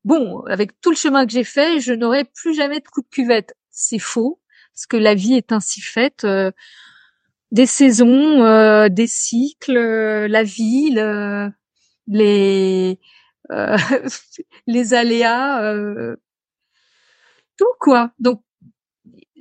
bon, 0.05 0.43
avec 0.47 0.81
tout 0.81 0.91
le 0.91 0.97
chemin 0.97 1.27
que 1.27 1.33
j'ai 1.33 1.45
fait, 1.45 1.81
je 1.81 1.93
n'aurai 1.93 2.25
plus 2.25 2.55
jamais 2.55 2.81
de 2.81 2.89
coup 2.89 3.03
de 3.03 3.09
cuvette. 3.09 3.55
C'est 3.71 3.99
faux, 3.99 4.41
parce 4.75 4.87
que 4.87 4.97
la 4.97 5.15
vie 5.15 5.35
est 5.35 5.53
ainsi 5.53 5.81
faite. 5.81 6.25
Euh, 6.25 6.51
des 7.53 7.67
saisons, 7.67 8.45
euh, 8.45 8.89
des 8.89 9.07
cycles, 9.07 9.77
euh, 9.77 10.29
la 10.29 10.43
ville, 10.43 11.53
les 12.09 12.99
les 14.67 14.95
aléas, 14.95 16.17
tout 17.57 17.73
quoi. 17.81 18.13
Donc 18.19 18.43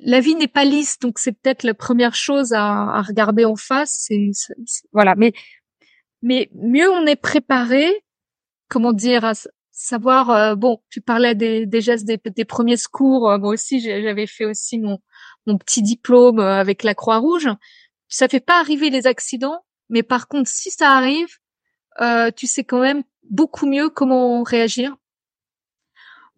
la 0.03 0.19
vie 0.19 0.35
n'est 0.35 0.47
pas 0.47 0.65
lisse, 0.65 0.99
donc 0.99 1.19
c'est 1.19 1.31
peut-être 1.31 1.63
la 1.63 1.73
première 1.73 2.15
chose 2.15 2.53
à, 2.53 2.65
à 2.65 3.01
regarder 3.01 3.45
en 3.45 3.55
face. 3.55 4.09
Voilà, 4.93 5.15
mais 5.15 5.33
mais 6.21 6.49
mieux 6.53 6.89
on 6.89 7.05
est 7.05 7.15
préparé, 7.15 8.03
comment 8.69 8.93
dire, 8.93 9.25
à 9.25 9.33
savoir. 9.71 10.29
Euh, 10.31 10.55
bon, 10.55 10.81
tu 10.89 11.01
parlais 11.01 11.35
des, 11.35 11.65
des 11.65 11.81
gestes 11.81 12.05
des, 12.05 12.19
des, 12.23 12.45
premiers 12.45 12.77
secours. 12.77 13.29
Euh, 13.29 13.37
moi 13.37 13.51
aussi, 13.51 13.79
j'avais 13.79 14.27
fait 14.27 14.45
aussi 14.45 14.79
mon 14.79 14.99
mon 15.47 15.57
petit 15.57 15.81
diplôme 15.81 16.39
euh, 16.39 16.59
avec 16.59 16.83
la 16.83 16.95
Croix 16.95 17.17
Rouge. 17.17 17.49
Ça 18.07 18.27
fait 18.27 18.39
pas 18.39 18.59
arriver 18.59 18.89
les 18.89 19.07
accidents, 19.07 19.59
mais 19.89 20.03
par 20.03 20.27
contre, 20.27 20.49
si 20.49 20.71
ça 20.71 20.91
arrive, 20.91 21.37
tu 22.35 22.47
sais 22.47 22.63
quand 22.63 22.81
même 22.81 23.03
beaucoup 23.29 23.67
mieux 23.67 23.89
comment 23.89 24.43
réagir. 24.43 24.95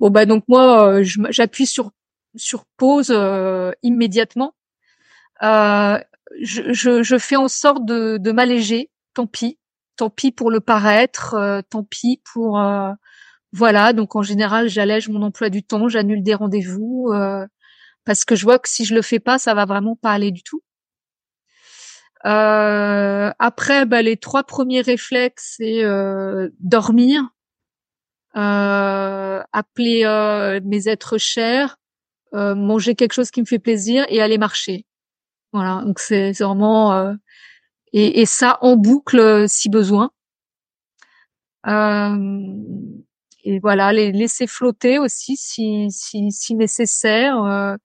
Bon 0.04 0.10
bah 0.10 0.26
donc 0.26 0.44
moi, 0.50 1.02
j'appuie 1.02 1.66
sur 1.66 1.92
sur 2.36 2.66
pause 2.76 3.10
euh, 3.16 3.72
immédiatement. 3.84 4.54
Euh, 5.44 5.98
je, 6.42 7.18
fais 7.18 7.38
en 7.38 7.48
sorte 7.48 7.86
de, 7.86 8.18
de 8.18 8.32
m'alléger. 8.34 8.92
Tant 9.14 9.28
pis, 9.28 9.60
tant 9.96 10.10
pis 10.10 10.34
pour 10.34 10.52
le 10.52 10.60
paraître, 10.60 11.36
euh, 11.36 11.62
tant 11.70 11.86
pis 11.86 12.22
pour 12.34 12.62
voilà. 13.54 13.94
Donc 13.94 14.18
en 14.18 14.24
général, 14.24 14.68
j'allège 14.68 15.08
mon 15.08 15.22
emploi 15.22 15.50
du 15.50 15.64
temps, 15.64 15.88
j'annule 15.88 16.22
des 16.22 16.34
rendez-vous 16.36 17.10
parce 18.04 18.26
que 18.26 18.36
je 18.36 18.44
vois 18.44 18.60
que 18.60 18.68
si 18.68 18.84
je 18.84 18.96
le 18.96 19.02
fais 19.02 19.22
pas, 19.22 19.38
ça 19.40 19.54
va 19.54 19.64
vraiment 19.64 19.96
pas 19.96 20.12
aller 20.12 20.32
du 20.32 20.44
tout. 20.44 20.62
Euh, 22.26 23.32
après, 23.40 23.86
bah, 23.86 24.02
les 24.02 24.18
trois 24.18 24.44
premiers 24.44 24.82
réflexes, 24.82 25.56
c'est 25.58 25.84
euh, 25.84 26.50
dormir, 26.60 27.22
euh, 27.22 27.28
appeler 28.34 30.06
mes 30.64 30.88
êtres 30.88 31.18
chers, 31.18 31.78
euh, 32.36 32.56
manger 32.56 32.96
quelque 32.96 33.14
chose 33.14 33.30
qui 33.30 33.42
me 33.42 33.46
fait 33.46 33.60
plaisir 33.60 34.08
et 34.10 34.20
aller 34.20 34.40
marcher. 34.40 34.88
Voilà, 35.52 35.84
donc 35.86 36.00
c'est 36.00 36.32
vraiment 36.32 36.92
euh, 36.94 37.14
et, 37.92 38.22
et, 38.22 38.26
ça 38.26 38.58
en 38.62 38.76
boucle 38.76 39.20
euh, 39.20 39.46
si 39.48 39.70
besoin. 39.70 40.10
et 43.44 43.60
voilà, 43.60 43.94
les 43.94 44.12
laisser 44.12 44.48
flotter 44.48 44.98
aussi 44.98 45.36
si 45.38 45.92
si, 45.92 46.32
si 46.32 46.56
nécessaire, 46.56 47.78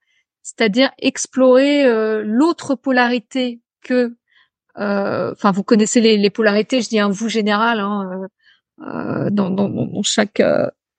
c'est-à-dire 0.43 0.91
explorer 0.99 1.85
l'autre 2.25 2.75
polarité 2.75 3.61
que 3.83 4.17
enfin 4.77 5.53
vous 5.53 5.63
connaissez 5.63 6.01
les, 6.01 6.17
les, 6.17 6.31
polarités, 6.31 6.81
je 6.81 6.89
dis 6.89 7.01
un 7.01 7.11
vous 7.11 7.29
général 7.29 7.81
hein, 7.81 8.29
dans, 8.79 9.51
dans, 9.51 9.69
dans, 9.69 10.03
chaque 10.03 10.43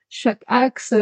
chaque 0.09 0.43
axe 0.47 0.93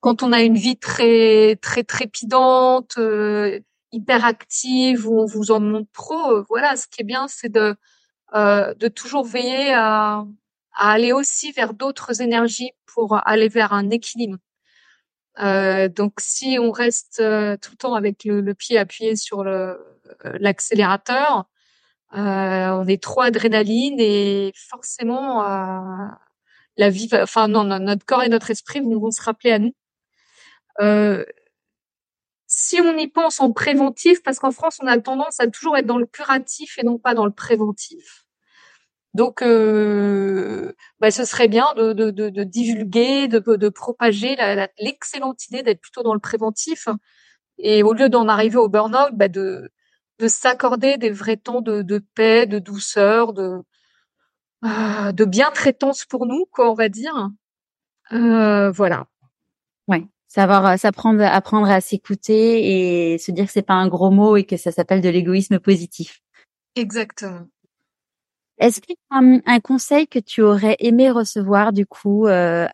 quand 0.00 0.22
on 0.22 0.32
a 0.32 0.42
une 0.42 0.56
vie 0.56 0.76
très 0.76 1.56
très 1.56 1.84
trépidante, 1.84 2.96
euh, 2.98 3.60
hyper 3.92 4.24
active, 4.24 5.08
où 5.08 5.20
on 5.20 5.26
vous 5.26 5.50
en 5.50 5.60
montre 5.60 5.90
trop, 5.92 6.32
euh, 6.32 6.44
voilà, 6.48 6.76
ce 6.76 6.86
qui 6.86 7.02
est 7.02 7.04
bien, 7.04 7.26
c'est 7.28 7.48
de 7.48 7.76
euh, 8.34 8.74
de 8.74 8.88
toujours 8.88 9.24
veiller 9.24 9.72
à, 9.72 10.24
à 10.74 10.90
aller 10.92 11.12
aussi 11.12 11.52
vers 11.52 11.74
d'autres 11.74 12.20
énergies 12.22 12.72
pour 12.86 13.18
aller 13.26 13.48
vers 13.48 13.72
un 13.72 13.90
équilibre. 13.90 14.36
Euh, 15.40 15.88
donc, 15.88 16.14
si 16.20 16.58
on 16.60 16.70
reste 16.72 17.16
tout 17.18 17.70
le 17.72 17.76
temps 17.78 17.94
avec 17.94 18.24
le, 18.24 18.40
le 18.40 18.54
pied 18.54 18.78
appuyé 18.78 19.16
sur 19.16 19.44
l'accélérateur, 20.24 21.46
on 22.12 22.86
est 22.88 23.02
trop 23.02 23.22
adrénaline 23.22 24.00
et 24.00 24.52
forcément 24.54 25.42
la 26.76 26.90
vie, 26.90 27.08
enfin 27.12 27.48
non, 27.48 27.64
notre 27.64 28.04
corps 28.06 28.22
et 28.22 28.28
notre 28.28 28.50
esprit 28.50 28.80
vont 28.80 29.10
se 29.10 29.22
rappeler 29.22 29.52
à 29.52 29.58
nous 29.58 29.74
euh, 30.80 31.24
si 32.46 32.80
on 32.80 32.96
y 32.96 33.08
pense 33.08 33.40
en 33.40 33.52
préventif, 33.52 34.22
parce 34.22 34.38
qu'en 34.38 34.50
France, 34.52 34.78
on 34.82 34.86
a 34.86 34.98
tendance 34.98 35.38
à 35.40 35.48
toujours 35.48 35.76
être 35.76 35.86
dans 35.86 35.98
le 35.98 36.06
curatif 36.06 36.78
et 36.78 36.82
non 36.82 36.98
pas 36.98 37.14
dans 37.14 37.26
le 37.26 37.32
préventif. 37.32 38.24
Donc, 39.14 39.42
euh, 39.42 40.72
bah, 41.00 41.10
ce 41.10 41.24
serait 41.24 41.48
bien 41.48 41.66
de, 41.76 41.92
de, 41.92 42.10
de, 42.10 42.30
de 42.30 42.44
divulguer, 42.44 43.28
de, 43.28 43.40
de 43.40 43.68
propager 43.68 44.36
l'excellente 44.80 45.46
idée 45.48 45.62
d'être 45.62 45.80
plutôt 45.80 46.02
dans 46.02 46.14
le 46.14 46.20
préventif. 46.20 46.88
Et 47.58 47.82
au 47.82 47.92
lieu 47.92 48.08
d'en 48.08 48.28
arriver 48.28 48.56
au 48.56 48.68
burn-out, 48.68 49.12
bah, 49.14 49.28
de, 49.28 49.70
de 50.18 50.28
s'accorder 50.28 50.96
des 50.96 51.10
vrais 51.10 51.36
temps 51.36 51.60
de, 51.60 51.82
de 51.82 51.98
paix, 51.98 52.46
de 52.46 52.58
douceur, 52.58 53.32
de, 53.32 53.62
euh, 54.64 55.12
de 55.12 55.24
bien 55.24 55.50
traitance 55.50 56.04
pour 56.04 56.26
nous, 56.26 56.44
quoi, 56.50 56.70
on 56.70 56.74
va 56.74 56.88
dire. 56.88 57.30
Euh, 58.12 58.70
voilà. 58.70 59.06
Ouais. 59.86 60.06
Savoir 60.26 60.66
euh, 60.66 60.76
s'apprendre, 60.76 61.22
apprendre 61.22 61.70
à 61.70 61.80
s'écouter 61.80 63.12
et 63.12 63.18
se 63.18 63.30
dire 63.30 63.46
que 63.46 63.52
c'est 63.52 63.62
pas 63.62 63.74
un 63.74 63.88
gros 63.88 64.10
mot 64.10 64.36
et 64.36 64.44
que 64.44 64.56
ça 64.56 64.72
s'appelle 64.72 65.00
de 65.00 65.08
l'égoïsme 65.08 65.58
positif. 65.58 66.20
Exactement. 66.74 67.46
Est-ce 68.58 68.80
qu'il 68.80 68.96
y 68.96 69.14
a 69.14 69.18
un, 69.18 69.60
conseil 69.60 70.08
que 70.08 70.18
tu 70.18 70.42
aurais 70.42 70.76
aimé 70.80 71.10
recevoir 71.10 71.72
du 71.72 71.86
coup 71.86 72.26
euh, 72.26 72.66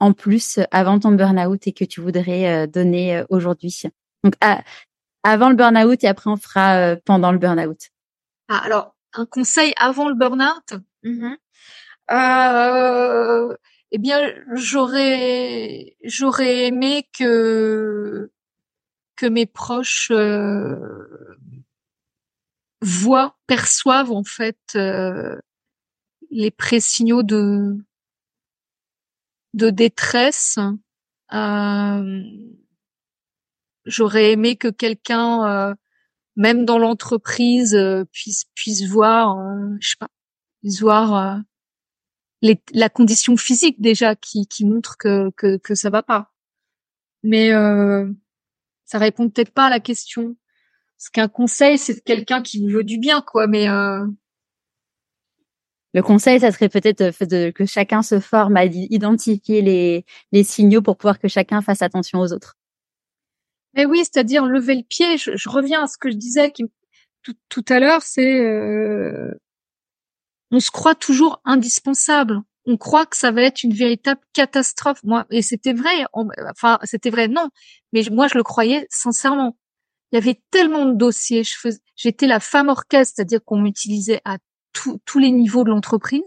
en 0.00 0.12
plus 0.14 0.60
avant 0.70 0.98
ton 0.98 1.12
burn-out 1.12 1.66
et 1.66 1.72
que 1.72 1.84
tu 1.84 2.00
voudrais 2.00 2.64
euh, 2.64 2.66
donner 2.66 3.22
aujourd'hui? 3.28 3.82
Donc 4.22 4.34
avant 5.24 5.48
le 5.48 5.56
burn-out 5.56 6.04
et 6.04 6.06
après 6.06 6.30
on 6.30 6.36
fera 6.36 6.96
pendant 7.04 7.32
le 7.32 7.38
burn-out. 7.38 7.90
Ah, 8.48 8.58
alors 8.58 8.94
un 9.14 9.26
conseil 9.26 9.72
avant 9.76 10.08
le 10.08 10.14
burn-out? 10.14 10.74
Mm-hmm 11.04 11.36
eh 13.96 13.98
bien, 13.98 14.34
j'aurais 14.54 15.96
j'aurais 16.02 16.66
aimé 16.66 17.08
que 17.16 18.32
que 19.14 19.26
mes 19.26 19.46
proches 19.46 20.10
euh, 20.10 21.36
voient, 22.80 23.38
perçoivent 23.46 24.10
en 24.10 24.24
fait 24.24 24.58
euh, 24.74 25.38
les 26.32 26.50
pré-signaux 26.50 27.22
de 27.22 27.76
de 29.54 29.70
détresse. 29.70 30.58
Euh, 31.32 32.22
j'aurais 33.86 34.32
aimé 34.32 34.56
que 34.56 34.68
quelqu'un, 34.68 35.74
même 36.36 36.64
dans 36.64 36.78
l'entreprise, 36.78 37.78
puisse 38.12 38.44
puisse 38.54 38.84
voir, 38.86 39.36
je 39.80 39.88
sais 39.90 39.96
pas, 39.98 40.08
puisse 40.60 40.80
voir 40.80 41.42
la 42.72 42.88
condition 42.88 43.36
physique 43.36 43.80
déjà 43.80 44.14
qui, 44.16 44.46
qui 44.46 44.64
montre 44.64 44.96
que, 44.98 45.30
que, 45.36 45.56
que 45.56 45.74
ça 45.74 45.90
va 45.90 46.02
pas. 46.02 46.32
Mais 47.22 47.52
euh, 47.52 48.10
ça 48.84 48.98
répond 48.98 49.30
peut-être 49.30 49.52
pas 49.52 49.66
à 49.66 49.70
la 49.70 49.80
question. 49.80 50.36
Ce 50.98 51.10
qu'un 51.10 51.28
conseil, 51.28 51.78
c'est 51.78 52.02
quelqu'un 52.04 52.42
qui 52.42 52.60
vous 52.60 52.68
veut 52.68 52.84
du 52.84 52.98
bien, 52.98 53.22
quoi. 53.22 53.46
Mais 53.46 53.68
euh... 53.68 54.06
le 55.94 56.02
conseil, 56.02 56.40
ça 56.40 56.52
serait 56.52 56.68
peut-être 56.68 57.10
que 57.52 57.64
chacun 57.64 58.02
se 58.02 58.20
forme 58.20 58.56
à 58.56 58.64
identifier 58.66 59.62
les, 59.62 60.04
les 60.32 60.44
signaux 60.44 60.82
pour 60.82 60.96
pouvoir 60.96 61.18
que 61.18 61.28
chacun 61.28 61.62
fasse 61.62 61.82
attention 61.82 62.20
aux 62.20 62.32
autres. 62.32 62.56
Mais 63.74 63.86
oui, 63.86 63.98
c'est-à-dire 63.98 64.46
lever 64.46 64.76
le 64.76 64.82
pied. 64.82 65.16
Je, 65.18 65.48
reviens 65.48 65.84
à 65.84 65.86
ce 65.86 65.98
que 65.98 66.10
je 66.10 66.16
disais 66.16 66.52
tout, 67.22 67.34
tout 67.48 67.64
à 67.68 67.80
l'heure, 67.80 68.02
c'est 68.02 68.40
euh, 68.40 69.32
on 70.50 70.60
se 70.60 70.70
croit 70.70 70.94
toujours 70.94 71.40
indispensable. 71.44 72.40
On 72.66 72.76
croit 72.76 73.06
que 73.06 73.16
ça 73.16 73.30
va 73.30 73.42
être 73.42 73.62
une 73.62 73.74
véritable 73.74 74.20
catastrophe. 74.32 75.00
Moi, 75.04 75.26
et 75.30 75.42
c'était 75.42 75.72
vrai. 75.72 76.04
enfin, 76.50 76.78
c'était 76.84 77.10
vrai, 77.10 77.28
non. 77.28 77.48
Mais 77.92 78.02
moi, 78.10 78.28
je 78.28 78.38
le 78.38 78.42
croyais 78.42 78.86
sincèrement. 78.90 79.56
Il 80.12 80.16
y 80.16 80.18
avait 80.18 80.40
tellement 80.50 80.86
de 80.86 80.94
dossiers. 80.94 81.42
J'étais 81.96 82.26
la 82.26 82.40
femme 82.40 82.68
orchestre, 82.68 83.14
c'est-à-dire 83.16 83.40
qu'on 83.44 83.58
m'utilisait 83.58 84.20
à 84.24 84.38
tous 84.72 85.18
les 85.18 85.30
niveaux 85.30 85.64
de 85.64 85.70
l'entreprise. 85.70 86.22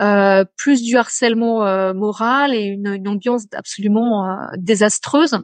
Euh, 0.00 0.44
plus 0.56 0.82
du 0.82 0.96
harcèlement 0.96 1.66
euh, 1.66 1.92
moral 1.92 2.54
et 2.54 2.64
une, 2.64 3.08
ambiance 3.08 3.46
absolument 3.52 4.48
désastreuse. 4.56 5.38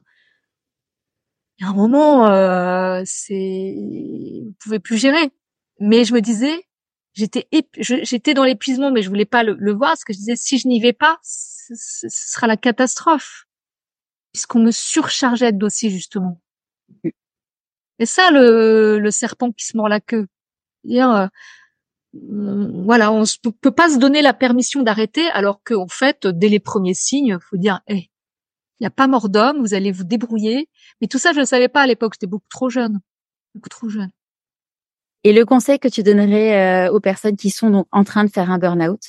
Et 1.60 1.64
à 1.64 1.68
un 1.68 1.74
moment, 1.74 3.04
c'est, 3.04 3.74
vous 4.44 4.54
pouvez 4.60 4.78
plus 4.78 4.98
gérer. 4.98 5.30
Mais 5.80 6.04
je 6.04 6.14
me 6.14 6.20
disais, 6.20 6.66
j'étais 7.14 7.46
j'étais 7.78 8.34
dans 8.34 8.44
l'épuisement, 8.44 8.90
mais 8.90 9.02
je 9.02 9.08
voulais 9.08 9.24
pas 9.24 9.42
le, 9.42 9.72
voir 9.72 9.90
parce 9.90 10.04
que 10.04 10.12
je 10.12 10.18
disais 10.18 10.36
si 10.36 10.58
je 10.58 10.68
n'y 10.68 10.80
vais 10.80 10.92
pas, 10.92 11.18
ce, 11.22 12.08
sera 12.08 12.46
la 12.46 12.56
catastrophe, 12.56 13.46
puisqu'on 14.32 14.60
me 14.60 14.70
surchargeait 14.70 15.52
de 15.52 15.58
dossiers 15.58 15.90
justement? 15.90 16.40
Et 18.00 18.06
ça, 18.06 18.30
le, 18.30 18.98
le 18.98 19.10
serpent 19.10 19.52
qui 19.52 19.66
se 19.66 19.76
mord 19.76 19.88
la 19.88 20.00
queue. 20.00 20.26
Dire, 20.82 21.10
euh, 21.10 21.26
voilà, 22.12 23.12
on 23.12 23.20
ne 23.22 23.50
peut 23.50 23.70
pas 23.70 23.88
se 23.88 23.98
donner 23.98 24.22
la 24.22 24.34
permission 24.34 24.82
d'arrêter, 24.82 25.28
alors 25.30 25.62
qu'en 25.62 25.88
fait, 25.88 26.26
dès 26.26 26.48
les 26.48 26.60
premiers 26.60 26.94
signes, 26.94 27.38
faut 27.38 27.56
dire, 27.56 27.80
hey, 27.86 28.10
il 28.10 28.13
n'y 28.84 28.88
a 28.88 28.90
pas 28.90 29.06
mort 29.06 29.28
d'homme, 29.28 29.60
vous 29.60 29.74
allez 29.74 29.92
vous 29.92 30.04
débrouiller. 30.04 30.68
Mais 31.00 31.06
tout 31.06 31.18
ça, 31.18 31.32
je 31.32 31.40
ne 31.40 31.44
savais 31.44 31.68
pas 31.68 31.82
à 31.82 31.86
l'époque, 31.86 32.14
j'étais 32.14 32.26
beaucoup 32.26 32.48
trop 32.48 32.68
jeune, 32.68 33.00
beaucoup 33.54 33.68
trop 33.68 33.88
jeune. 33.88 34.10
Et 35.24 35.32
le 35.32 35.46
conseil 35.46 35.78
que 35.78 35.88
tu 35.88 36.02
donnerais 36.02 36.86
euh, 36.86 36.92
aux 36.92 37.00
personnes 37.00 37.36
qui 37.36 37.50
sont 37.50 37.70
donc 37.70 37.86
en 37.92 38.04
train 38.04 38.24
de 38.24 38.30
faire 38.30 38.50
un 38.50 38.58
burn-out? 38.58 39.00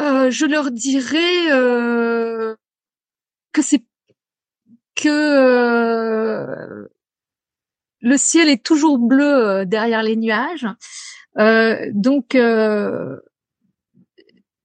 Euh, 0.00 0.30
Je 0.30 0.46
leur 0.46 0.70
dirais 0.72 1.52
euh, 1.52 2.56
que 3.52 3.62
c'est 3.62 3.84
que 4.96 5.08
euh, 5.08 6.88
le 8.00 8.16
ciel 8.16 8.48
est 8.48 8.64
toujours 8.64 8.98
bleu 8.98 9.64
derrière 9.66 10.02
les 10.02 10.16
nuages. 10.16 10.66
donc 11.36 12.36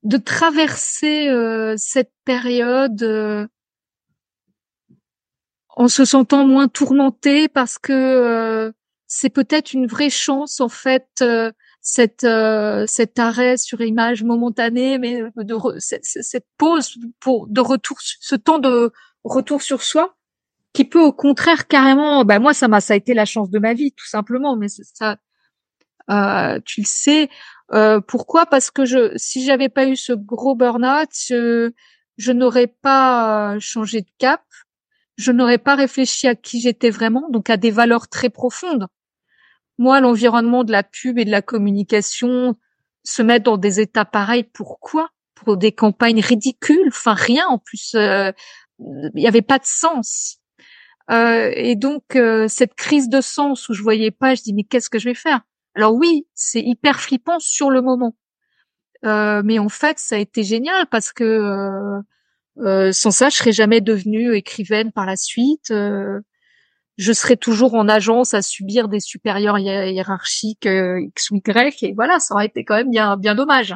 de 0.05 0.17
traverser 0.17 1.29
cette 1.77 2.13
période 2.23 3.49
en 5.75 5.87
se 5.87 6.05
sentant 6.05 6.45
moins 6.45 6.67
tourmenté 6.67 7.47
parce 7.47 7.77
que 7.77 7.93
euh, 7.93 8.71
c'est 9.07 9.29
peut-être 9.29 9.73
une 9.73 9.87
vraie 9.87 10.09
chance 10.09 10.61
en 10.61 10.69
fait 10.69 11.07
euh, 11.21 11.51
cette 11.81 12.23
euh, 12.23 12.85
cet 12.87 13.19
arrêt 13.19 13.57
sur 13.57 13.81
image 13.81 14.23
momentanée 14.23 14.97
mais 14.97 15.21
de 15.35 15.55
cette, 15.79 16.45
pause 16.57 16.97
pour 17.19 17.47
de 17.47 17.61
retour 17.61 17.97
ce 18.01 18.35
temps 18.35 18.59
de 18.59 18.91
retour 19.23 19.61
sur 19.61 19.83
soi 19.83 20.15
qui 20.73 20.85
peut 20.85 21.01
au 21.01 21.13
contraire 21.13 21.67
carrément 21.67 22.23
bah 22.25 22.39
moi 22.39 22.53
ça 22.53 22.67
m'a 22.67 22.81
ça 22.81 22.93
a 22.93 22.97
été 22.97 23.13
la 23.13 23.25
chance 23.25 23.49
de 23.49 23.59
ma 23.59 23.73
vie 23.73 23.91
tout 23.91 24.07
simplement 24.07 24.55
mais 24.55 24.67
ça 24.69 25.17
tu 26.07 26.81
le 26.81 26.85
sais. 26.85 27.29
Pourquoi? 28.07 28.45
Parce 28.45 28.71
que 28.71 28.85
je 28.85 29.11
si 29.15 29.45
j'avais 29.45 29.69
pas 29.69 29.85
eu 29.87 29.95
ce 29.95 30.13
gros 30.13 30.55
burn-out 30.55 31.09
je, 31.27 31.71
je 32.17 32.31
n'aurais 32.31 32.67
pas 32.67 33.57
changé 33.59 34.01
de 34.01 34.09
cap. 34.17 34.41
Je 35.17 35.31
n'aurais 35.31 35.57
pas 35.57 35.75
réfléchi 35.75 36.27
à 36.27 36.35
qui 36.35 36.59
j'étais 36.59 36.89
vraiment, 36.89 37.29
donc 37.29 37.49
à 37.49 37.55
des 37.55 37.71
valeurs 37.71 38.09
très 38.09 38.29
profondes. 38.29 38.87
Moi, 39.77 40.01
l'environnement 40.01 40.63
de 40.63 40.73
la 40.73 40.83
pub 40.83 41.17
et 41.17 41.25
de 41.25 41.31
la 41.31 41.41
communication, 41.41 42.55
se 43.05 43.21
mettre 43.21 43.45
dans 43.45 43.57
des 43.57 43.79
états 43.79 44.05
pareils, 44.05 44.43
pourquoi? 44.43 45.09
Pour 45.35 45.57
des 45.57 45.71
campagnes 45.71 46.21
ridicules, 46.21 46.87
enfin 46.87 47.13
rien 47.13 47.45
en 47.47 47.59
plus, 47.59 47.93
euh, 47.95 48.31
il 48.79 49.11
n'y 49.15 49.27
avait 49.27 49.41
pas 49.41 49.59
de 49.59 49.65
sens. 49.65 50.39
Euh, 51.11 51.51
et 51.55 51.75
donc 51.75 52.15
euh, 52.15 52.47
cette 52.47 52.73
crise 52.73 53.09
de 53.09 53.21
sens 53.21 53.69
où 53.69 53.73
je 53.73 53.83
voyais 53.83 54.11
pas, 54.11 54.35
je 54.35 54.41
dis 54.41 54.53
mais 54.53 54.63
qu'est-ce 54.63 54.89
que 54.89 54.99
je 54.99 55.09
vais 55.09 55.15
faire? 55.15 55.41
Alors 55.75 55.93
oui, 55.93 56.25
c'est 56.33 56.61
hyper 56.61 56.99
flippant 56.99 57.39
sur 57.39 57.69
le 57.69 57.81
moment, 57.81 58.15
mais 59.03 59.59
en 59.59 59.69
fait 59.69 59.99
ça 59.99 60.15
a 60.15 60.19
été 60.19 60.43
génial 60.43 60.87
parce 60.87 61.11
que 61.13 62.01
euh, 62.59 62.91
sans 62.91 63.11
ça, 63.11 63.29
je 63.29 63.37
serais 63.37 63.51
jamais 63.51 63.81
devenue 63.81 64.35
écrivaine 64.35 64.91
par 64.91 65.05
la 65.05 65.15
suite. 65.15 65.71
Euh, 65.71 66.21
je 66.97 67.11
serais 67.11 67.35
toujours 67.35 67.73
en 67.73 67.89
agence 67.89 68.33
à 68.33 68.41
subir 68.41 68.87
des 68.87 69.01
supérieurs 69.01 69.59
hiérarchiques 69.59 70.65
euh, 70.65 71.01
X 71.01 71.31
ou 71.31 71.35
Y. 71.37 71.83
Et 71.83 71.93
voilà, 71.93 72.19
ça 72.19 72.33
aurait 72.33 72.45
été 72.45 72.63
quand 72.63 72.75
même 72.75 72.89
bien, 72.89 73.17
bien 73.17 73.35
dommage. 73.35 73.75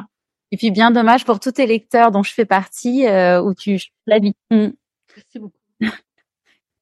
Et 0.52 0.56
puis 0.56 0.70
bien 0.70 0.90
dommage 0.90 1.24
pour 1.24 1.38
tous 1.38 1.52
tes 1.52 1.66
lecteurs 1.66 2.10
dont 2.10 2.22
je 2.22 2.32
fais 2.32 2.46
partie, 2.46 3.06
où 3.06 3.54
tu 3.54 3.78
la 4.06 4.18
vie. 4.18 4.34
Mm. 4.50 4.70
Merci 5.16 5.38
beaucoup. 5.38 6.00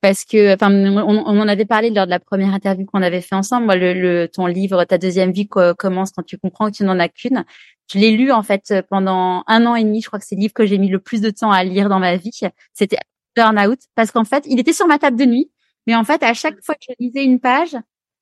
Parce 0.01 0.25
que, 0.25 0.55
enfin, 0.55 0.71
on, 0.73 0.99
on, 0.99 1.41
en 1.41 1.49
avait 1.49 1.65
parlé 1.65 1.91
lors 1.91 2.07
de 2.07 2.11
la 2.11 2.21
première 2.21 2.55
interview 2.55 2.87
qu'on 2.87 3.03
avait 3.03 3.21
fait 3.21 3.35
ensemble. 3.35 3.67
Moi, 3.67 3.77
le, 3.77 3.95
le, 3.95 4.29
ton 4.29 4.47
livre, 4.47 4.85
ta 4.85 4.97
deuxième 4.97 5.33
vie 5.33 5.49
commence 5.49 6.13
quand 6.13 6.23
tu 6.23 6.39
comprends 6.39 6.71
que 6.71 6.77
tu 6.77 6.85
n'en 6.85 6.99
as 7.01 7.09
qu'une. 7.09 7.45
Je 7.93 7.99
l'ai 7.99 8.11
lu 8.13 8.31
en 8.31 8.43
fait 8.43 8.75
pendant 8.91 9.43
un 9.47 9.67
an 9.67 9.75
et 9.75 9.83
demi. 9.83 10.01
Je 10.03 10.07
crois 10.07 10.19
que 10.19 10.25
c'est 10.25 10.37
le 10.37 10.43
livre 10.43 10.53
que 10.53 10.67
j'ai 10.67 10.79
mis 10.79 10.89
le 10.89 11.01
plus 11.01 11.21
de 11.21 11.31
temps 11.31 11.51
à 11.51 11.65
lire 11.65 11.89
dans 11.89 11.99
ma 11.99 12.17
vie. 12.17 12.31
C'était 12.75 12.99
Burnout 13.35 13.81
parce 13.95 14.11
qu'en 14.13 14.25
fait, 14.25 14.45
il 14.47 14.61
était 14.61 14.73
sur 14.73 14.87
ma 14.87 14.99
table 14.99 15.17
de 15.17 15.25
nuit, 15.25 15.51
mais 15.87 15.95
en 15.97 16.05
fait, 16.05 16.23
à 16.23 16.35
chaque 16.35 16.63
fois 16.63 16.75
que 16.75 16.83
je 16.89 16.95
lisais 17.01 17.25
une 17.25 17.41
page, 17.41 17.77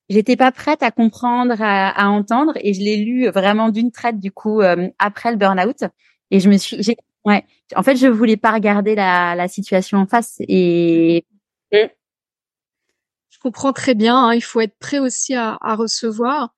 j'étais 0.09 0.35
pas 0.35 0.51
prête 0.51 0.81
à 0.83 0.91
comprendre, 0.91 1.61
à, 1.61 1.89
à 1.89 2.07
entendre, 2.07 2.53
et 2.61 2.73
je 2.73 2.79
l'ai 2.79 2.97
lu 2.97 3.27
vraiment 3.29 3.69
d'une 3.69 3.91
traite 3.91 4.19
du 4.19 4.31
coup 4.31 4.61
euh, 4.61 4.87
après 4.99 5.31
le 5.31 5.37
Burnout. 5.37 5.83
Et 6.31 6.39
je 6.39 6.49
me 6.49 6.57
suis, 6.57 6.95
ouais, 7.25 7.45
en 7.75 7.83
fait, 7.83 7.97
je 7.97 8.07
voulais 8.07 8.37
pas 8.37 8.51
regarder 8.51 8.95
la, 8.95 9.35
la 9.35 9.47
situation 9.47 9.97
en 9.99 10.07
face 10.07 10.37
et 10.39 11.25
je 11.71 13.39
comprends 13.41 13.73
très 13.73 13.95
bien. 13.95 14.17
Hein, 14.17 14.33
il 14.33 14.41
faut 14.41 14.61
être 14.61 14.77
prêt 14.79 14.99
aussi 14.99 15.35
à, 15.35 15.57
à, 15.61 15.75
recevoir. 15.75 16.53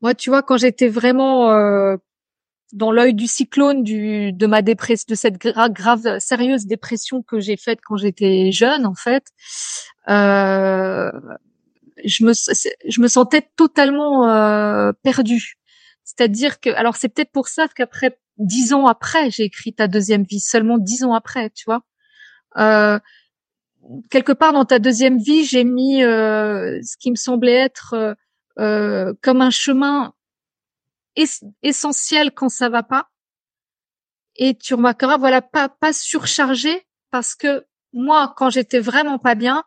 Moi, 0.00 0.14
tu 0.14 0.30
vois, 0.30 0.42
quand 0.42 0.56
j'étais 0.56 0.88
vraiment 0.88 1.50
euh, 1.50 1.96
dans 2.74 2.90
l'œil 2.90 3.14
du 3.14 3.26
cyclone 3.26 3.84
du, 3.84 4.32
de 4.32 4.46
ma 4.46 4.60
dépression, 4.60 5.06
de 5.08 5.14
cette 5.14 5.38
grave, 5.38 6.18
sérieuse 6.18 6.66
dépression 6.66 7.22
que 7.22 7.40
j'ai 7.40 7.56
faite 7.56 7.78
quand 7.82 7.96
j'étais 7.96 8.50
jeune, 8.52 8.84
en 8.84 8.94
fait, 8.94 9.24
euh, 10.08 11.10
je 12.04 12.24
me, 12.24 12.32
je 12.32 13.00
me 13.00 13.08
sentais 13.08 13.48
totalement 13.56 14.28
euh, 14.28 14.92
perdue. 15.02 15.54
C'est-à-dire 16.02 16.60
que, 16.60 16.70
alors 16.70 16.96
c'est 16.96 17.08
peut-être 17.08 17.32
pour 17.32 17.48
ça 17.48 17.68
qu'après 17.68 18.18
dix 18.38 18.72
ans 18.72 18.86
après, 18.86 19.30
j'ai 19.30 19.44
écrit 19.44 19.72
ta 19.72 19.86
deuxième 19.88 20.24
vie, 20.24 20.40
seulement 20.40 20.78
dix 20.78 21.04
ans 21.04 21.14
après, 21.14 21.50
tu 21.50 21.64
vois. 21.66 21.82
Euh, 22.56 22.98
quelque 24.10 24.32
part 24.32 24.52
dans 24.52 24.64
ta 24.64 24.78
deuxième 24.78 25.18
vie, 25.18 25.44
j'ai 25.44 25.64
mis 25.64 26.02
euh, 26.02 26.80
ce 26.82 26.96
qui 26.96 27.10
me 27.10 27.16
semblait 27.16 27.52
être 27.52 27.94
euh, 27.94 28.14
euh 28.58 29.14
comme 29.22 29.40
un 29.40 29.50
chemin 29.50 30.14
essentiel 31.62 32.32
quand 32.32 32.48
ça 32.48 32.68
va 32.68 32.82
pas. 32.82 33.08
Et 34.36 34.56
tu 34.56 34.74
remarqueras, 34.74 35.16
voilà, 35.16 35.42
pas, 35.42 35.68
pas 35.68 35.92
surchargé 35.92 36.86
parce 37.10 37.34
que 37.34 37.64
moi, 37.92 38.34
quand 38.36 38.50
j'étais 38.50 38.80
vraiment 38.80 39.18
pas 39.18 39.36
bien, 39.36 39.64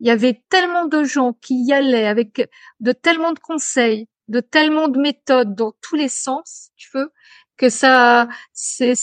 il 0.00 0.06
y 0.06 0.10
avait 0.10 0.42
tellement 0.50 0.86
de 0.86 1.04
gens 1.04 1.32
qui 1.32 1.64
y 1.64 1.72
allaient 1.72 2.06
avec 2.06 2.48
de 2.80 2.92
tellement 2.92 3.32
de 3.32 3.38
conseils, 3.38 4.06
de 4.28 4.40
tellement 4.40 4.88
de 4.88 5.00
méthodes 5.00 5.54
dans 5.54 5.72
tous 5.80 5.96
les 5.96 6.08
sens, 6.08 6.70
tu 6.76 6.90
veux, 6.94 7.10
que 7.56 7.68
ça, 7.68 8.28
c'est, 8.52 8.94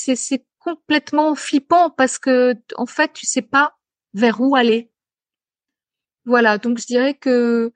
complètement 0.60 1.36
flippant 1.36 1.92
parce 1.92 2.18
que, 2.18 2.56
en 2.76 2.88
fait, 2.88 3.14
tu 3.14 3.28
sais 3.28 3.44
pas 3.44 3.75
vers 4.16 4.42
où 4.42 4.56
aller. 4.56 4.92
Voilà. 6.26 6.58
Donc, 6.58 6.80
je 6.80 6.88
dirais 6.88 7.14
que 7.14 7.72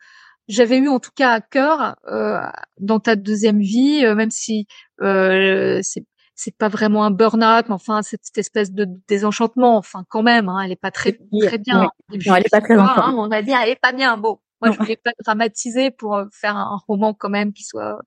j'avais 0.47 0.77
eu 0.77 0.89
en 0.89 0.99
tout 0.99 1.11
cas 1.15 1.31
à 1.33 1.41
cœur 1.41 1.95
euh, 2.07 2.39
dans 2.79 2.99
ta 2.99 3.15
deuxième 3.15 3.59
vie, 3.59 4.03
euh, 4.03 4.15
même 4.15 4.31
si 4.31 4.67
euh, 5.01 5.79
c'est 5.83 6.03
c'est 6.39 6.55
pas 6.55 6.69
vraiment 6.69 7.03
un 7.03 7.11
burn-out, 7.11 7.65
mais 7.67 7.73
enfin 7.73 8.01
cette, 8.01 8.21
cette, 8.23 8.37
espèce 8.37 8.71
de 8.71 8.87
désenchantement, 9.09 9.75
enfin 9.75 10.05
quand 10.07 10.23
même, 10.23 10.47
hein, 10.47 10.61
elle 10.63 10.71
est 10.71 10.79
pas 10.79 10.89
très 10.89 11.19
très 11.41 11.57
bien. 11.57 11.89
non, 12.09 12.35
elle 12.35 12.45
est 12.45 12.49
pas 12.49 12.61
très 12.61 12.75
hein, 12.75 13.13
On 13.17 13.27
va 13.27 13.41
dire, 13.41 13.57
elle 13.61 13.67
est 13.67 13.79
pas 13.79 13.91
bien. 13.91 14.15
Bon, 14.15 14.39
moi 14.61 14.71
je 14.71 14.77
voulais 14.77 14.95
pas 14.95 15.11
dramatiser 15.21 15.91
pour 15.91 16.15
euh, 16.15 16.25
faire 16.31 16.55
un 16.55 16.79
roman 16.87 17.13
quand 17.13 17.29
même 17.29 17.51
qui 17.51 17.65
soit 17.65 17.99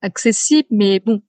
accessible, 0.00 0.68
mais 0.72 0.98
bon. 0.98 1.22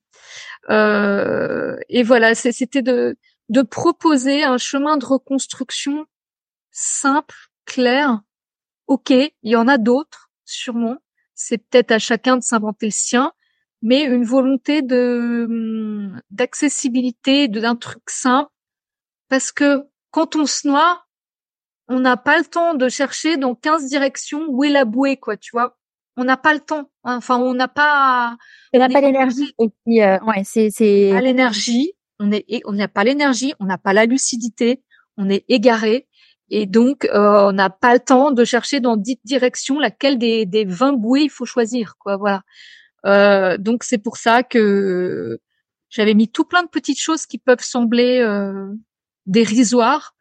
Euh, 0.70 1.76
et 1.88 2.02
voilà, 2.02 2.34
c'était 2.34 2.82
de 2.82 3.16
de 3.48 3.62
proposer 3.62 4.42
un 4.42 4.58
chemin 4.58 4.96
de 4.96 5.04
reconstruction 5.04 6.04
simple, 6.74 7.34
clair. 7.64 8.20
Ok, 8.86 9.10
il 9.10 9.32
y 9.42 9.56
en 9.56 9.66
a 9.66 9.78
d'autres 9.78 10.30
sûrement. 10.44 10.98
C'est 11.34 11.58
peut-être 11.58 11.92
à 11.92 11.98
chacun 11.98 12.36
de 12.36 12.42
s'inventer 12.42 12.86
le 12.86 12.92
sien, 12.92 13.32
mais 13.80 14.02
une 14.04 14.24
volonté 14.24 14.82
de 14.82 15.46
hum, 15.48 16.20
d'accessibilité, 16.30 17.48
d'un 17.48 17.76
truc 17.76 18.02
simple, 18.08 18.50
parce 19.28 19.52
que 19.52 19.84
quand 20.10 20.36
on 20.36 20.46
se 20.46 20.68
noie, 20.68 21.04
on 21.88 22.00
n'a 22.00 22.16
pas 22.16 22.38
le 22.38 22.44
temps 22.44 22.74
de 22.74 22.88
chercher 22.88 23.36
dans 23.36 23.54
15 23.54 23.88
directions 23.88 24.46
où 24.48 24.64
est 24.64 24.70
la 24.70 24.84
bouée, 24.84 25.16
quoi, 25.16 25.36
tu 25.36 25.50
vois. 25.52 25.76
On 26.16 26.24
n'a 26.24 26.36
pas 26.36 26.54
le 26.54 26.60
temps. 26.60 26.90
Enfin, 27.02 27.38
on 27.38 27.54
n'a 27.54 27.68
pas. 27.68 28.36
On 28.72 28.78
n'a 28.78 28.88
pas 28.88 29.00
l'énergie. 29.00 29.52
Et 29.58 29.68
puis, 29.68 30.00
euh, 30.00 30.18
ouais, 30.20 30.42
c'est 30.44 30.70
c'est. 30.70 31.10
Pas 31.12 31.20
l'énergie. 31.20 31.92
On 32.20 32.30
est, 32.30 32.62
on 32.64 32.72
n'a 32.72 32.88
pas 32.88 33.02
l'énergie. 33.02 33.52
On 33.58 33.64
n'a 33.64 33.78
pas 33.78 33.92
la 33.92 34.06
lucidité. 34.06 34.82
On 35.16 35.28
est 35.28 35.44
égaré. 35.48 36.06
Et 36.50 36.66
donc, 36.66 37.06
euh, 37.06 37.48
on 37.48 37.52
n'a 37.52 37.70
pas 37.70 37.94
le 37.94 38.00
temps 38.00 38.30
de 38.30 38.44
chercher 38.44 38.80
dans 38.80 38.96
dix 38.96 39.18
directions 39.24 39.78
laquelle 39.78 40.18
des, 40.18 40.46
des 40.46 40.64
20 40.64 40.94
bouées 40.94 41.22
il 41.22 41.30
faut 41.30 41.46
choisir. 41.46 41.96
Quoi, 41.98 42.16
voilà. 42.16 42.42
Euh, 43.06 43.56
donc, 43.58 43.84
c'est 43.84 43.98
pour 43.98 44.16
ça 44.16 44.42
que 44.42 45.38
j'avais 45.90 46.14
mis 46.14 46.28
tout 46.28 46.44
plein 46.44 46.62
de 46.62 46.68
petites 46.68 47.00
choses 47.00 47.26
qui 47.26 47.38
peuvent 47.38 47.62
sembler 47.62 48.20
euh, 48.20 48.72
dérisoires, 49.26 50.14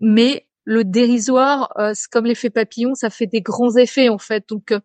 mais 0.00 0.48
le 0.64 0.84
dérisoire, 0.84 1.72
euh, 1.78 1.92
c'est 1.94 2.10
comme 2.10 2.26
l'effet 2.26 2.50
papillon, 2.50 2.94
ça 2.94 3.10
fait 3.10 3.26
des 3.26 3.42
grands 3.42 3.76
effets 3.76 4.08
en 4.08 4.18
fait. 4.18 4.48
Donc, 4.48 4.68
il 4.70 4.80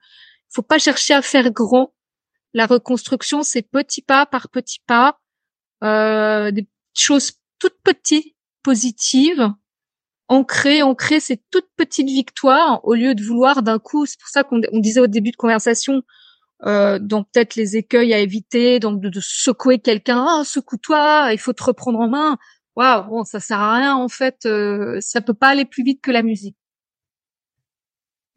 faut 0.49 0.61
pas 0.61 0.79
chercher 0.79 1.13
à 1.13 1.21
faire 1.21 1.51
grand. 1.51 1.93
La 2.53 2.65
reconstruction, 2.65 3.43
c'est 3.43 3.61
petit 3.61 4.01
pas 4.01 4.25
par 4.25 4.49
petit 4.49 4.79
pas, 4.87 5.19
des 5.81 6.67
choses 6.95 7.33
toutes 7.59 7.79
petites, 7.83 8.35
positives, 8.63 9.53
ancrer, 10.29 10.83
ancrer 10.83 11.19
ces 11.19 11.41
toutes 11.51 11.69
petites 11.75 12.07
victoires 12.07 12.79
au 12.83 12.93
lieu 12.93 13.15
de 13.15 13.23
vouloir 13.23 13.63
d'un 13.63 13.79
coup. 13.79 14.05
C'est 14.05 14.19
pour 14.19 14.29
ça 14.29 14.43
qu'on 14.43 14.61
disait 14.73 15.01
au 15.01 15.07
début 15.07 15.31
de 15.31 15.35
conversation, 15.35 16.03
euh, 16.65 16.99
donc 16.99 17.27
peut-être 17.33 17.55
les 17.55 17.77
écueils 17.77 18.13
à 18.13 18.19
éviter, 18.19 18.79
donc 18.79 19.01
de, 19.01 19.19
secouer 19.19 19.79
quelqu'un, 19.79 20.25
ah, 20.27 20.43
secoue-toi, 20.45 21.29
il 21.33 21.39
faut 21.39 21.53
te 21.53 21.63
reprendre 21.63 21.99
en 21.99 22.09
main. 22.09 22.37
Waouh, 22.75 23.09
bon, 23.09 23.23
ça 23.25 23.39
sert 23.39 23.59
à 23.59 23.75
rien 23.75 23.95
en 23.95 24.07
fait, 24.07 24.45
euh, 24.45 24.97
ça 25.01 25.21
peut 25.21 25.33
pas 25.33 25.49
aller 25.49 25.65
plus 25.65 25.83
vite 25.83 26.01
que 26.01 26.11
la 26.11 26.23
musique. 26.23 26.55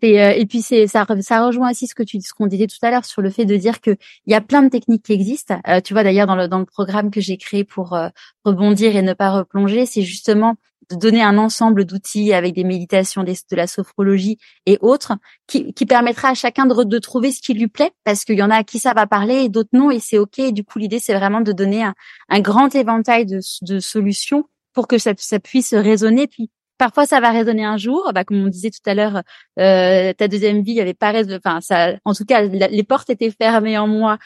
Et, 0.04 0.20
euh, 0.20 0.44
puis 0.48 0.62
c'est 0.62 0.88
ça, 0.88 1.06
ça 1.20 1.46
rejoint 1.46 1.70
aussi 1.70 1.86
ce 1.86 1.94
que 1.94 2.02
tu 2.02 2.20
ce 2.20 2.34
qu'on 2.34 2.48
disait 2.48 2.66
tout 2.66 2.78
à 2.82 2.90
l'heure 2.90 3.04
sur 3.04 3.22
le 3.22 3.30
fait 3.30 3.44
de 3.44 3.56
dire 3.56 3.80
que 3.80 3.92
il 4.26 4.32
y 4.32 4.34
a 4.34 4.40
plein 4.40 4.62
de 4.62 4.68
techniques 4.68 5.04
qui 5.04 5.12
existent. 5.12 5.60
Euh, 5.68 5.80
tu 5.80 5.92
vois 5.92 6.02
d'ailleurs 6.02 6.26
dans 6.26 6.34
le 6.34 6.48
dans 6.48 6.58
le 6.58 6.64
programme 6.64 7.10
que 7.12 7.20
j'ai 7.20 7.36
créé 7.36 7.62
pour 7.64 7.96
rebondir 8.44 8.96
et 8.96 9.02
ne 9.02 9.12
pas 9.12 9.30
replonger, 9.30 9.86
c'est 9.86 10.02
justement 10.02 10.56
de 10.92 10.96
donner 10.96 11.22
un 11.22 11.38
ensemble 11.38 11.84
d'outils 11.84 12.32
avec 12.32 12.54
des 12.54 12.64
méditations, 12.64 13.24
de 13.24 13.56
la 13.56 13.66
sophrologie 13.66 14.38
et 14.66 14.78
autres 14.80 15.12
qui, 15.46 15.72
qui 15.74 15.86
permettra 15.86 16.30
à 16.30 16.34
chacun 16.34 16.66
de, 16.66 16.84
de 16.84 16.98
trouver 16.98 17.32
ce 17.32 17.40
qui 17.40 17.54
lui 17.54 17.68
plaît 17.68 17.92
parce 18.04 18.24
qu'il 18.24 18.38
y 18.38 18.42
en 18.42 18.50
a 18.50 18.56
à 18.56 18.64
qui 18.64 18.78
ça 18.78 18.94
va 18.94 19.06
parler 19.06 19.44
et 19.44 19.48
d'autres 19.48 19.70
non 19.72 19.90
et 19.90 20.00
c'est 20.00 20.18
ok. 20.18 20.52
Du 20.52 20.64
coup 20.64 20.78
l'idée 20.78 20.98
c'est 20.98 21.14
vraiment 21.14 21.40
de 21.40 21.52
donner 21.52 21.82
un, 21.82 21.94
un 22.28 22.40
grand 22.40 22.74
éventail 22.74 23.26
de, 23.26 23.40
de 23.62 23.80
solutions 23.80 24.44
pour 24.72 24.88
que 24.88 24.98
ça, 24.98 25.12
ça 25.16 25.38
puisse 25.38 25.74
résonner 25.74 26.26
puis 26.26 26.50
Parfois, 26.78 27.06
ça 27.06 27.20
va 27.20 27.30
résonner 27.30 27.64
un 27.64 27.76
jour. 27.76 28.10
Bah, 28.12 28.24
comme 28.24 28.44
on 28.44 28.48
disait 28.48 28.70
tout 28.70 28.90
à 28.90 28.94
l'heure, 28.94 29.22
euh, 29.60 30.12
ta 30.14 30.26
deuxième 30.26 30.62
vie, 30.62 30.72
il 30.72 30.78
y 30.78 30.80
avait 30.80 30.94
pas 30.94 31.12
enfin, 31.36 31.60
ça, 31.60 31.92
en 32.04 32.12
tout 32.12 32.24
cas, 32.24 32.42
les 32.42 32.82
portes 32.82 33.08
étaient 33.08 33.30
fermées 33.30 33.78
en 33.78 33.86
moi 33.86 34.18